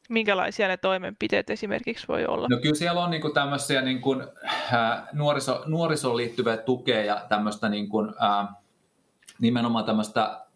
Minkälaisia 0.08 0.68
ne 0.68 0.76
toimenpiteet 0.76 1.50
esimerkiksi 1.50 2.08
voi 2.08 2.26
olla? 2.26 2.48
No 2.50 2.56
kyllä 2.56 2.74
siellä 2.74 3.04
on 3.04 3.10
niin 3.10 3.22
kuin 3.22 3.34
tämmöisiä 3.34 3.82
niin 3.82 4.00
kuin, 4.00 4.26
äh, 4.74 5.02
nuoriso, 5.12 5.62
nuorisoon 5.66 6.16
liittyvää 6.16 6.56
tukea 6.56 7.04
ja 7.04 7.26
tämmöistä 7.28 7.68
niin 7.68 7.88
kuin, 7.88 8.08
äh, 8.08 8.54
nimenomaan 9.40 9.84
tämmöistä 9.84 10.46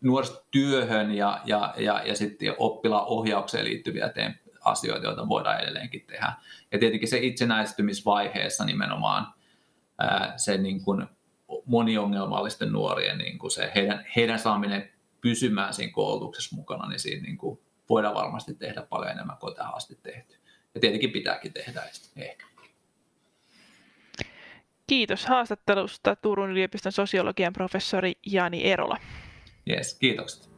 nuorisotyöhön 0.00 1.10
ja, 1.10 1.40
ja, 1.44 1.74
ja, 1.76 2.02
ja 2.04 2.16
sitten 2.16 2.54
oppilaan 2.58 3.06
ohjaukseen 3.06 3.64
liittyviä 3.64 4.12
asioita, 4.64 5.06
joita 5.06 5.28
voidaan 5.28 5.60
edelleenkin 5.60 6.04
tehdä. 6.06 6.32
Ja 6.72 6.78
tietenkin 6.78 7.08
se 7.08 7.18
itsenäistymisvaiheessa 7.18 8.64
nimenomaan 8.64 9.26
ää, 9.98 10.34
se 10.36 10.58
niin 10.58 10.84
kuin 10.84 11.06
moniongelmallisten 11.64 12.72
nuorien 12.72 13.18
niin 13.18 13.38
kuin 13.38 13.50
se, 13.50 13.72
heidän, 13.74 14.06
heidän 14.16 14.38
saaminen 14.38 14.90
pysymään 15.20 15.74
siinä 15.74 15.92
koulutuksessa 15.92 16.56
mukana, 16.56 16.88
niin 16.88 17.00
siinä 17.00 17.22
niin 17.22 17.38
kuin 17.38 17.60
voidaan 17.88 18.14
varmasti 18.14 18.54
tehdä 18.54 18.82
paljon 18.82 19.10
enemmän 19.10 19.36
kuin 19.36 19.54
tähän 19.54 19.74
asti 19.74 19.98
tehty. 20.02 20.36
Ja 20.74 20.80
tietenkin 20.80 21.10
pitääkin 21.10 21.52
tehdä 21.52 21.82
ehkä. 22.16 22.46
Kiitos 24.86 25.26
haastattelusta 25.26 26.16
Turun 26.16 26.50
yliopiston 26.50 26.92
sosiologian 26.92 27.52
professori 27.52 28.12
Jani 28.26 28.70
Erola. 28.70 28.96
Yes, 29.70 29.98
kiitokset. 29.98 30.55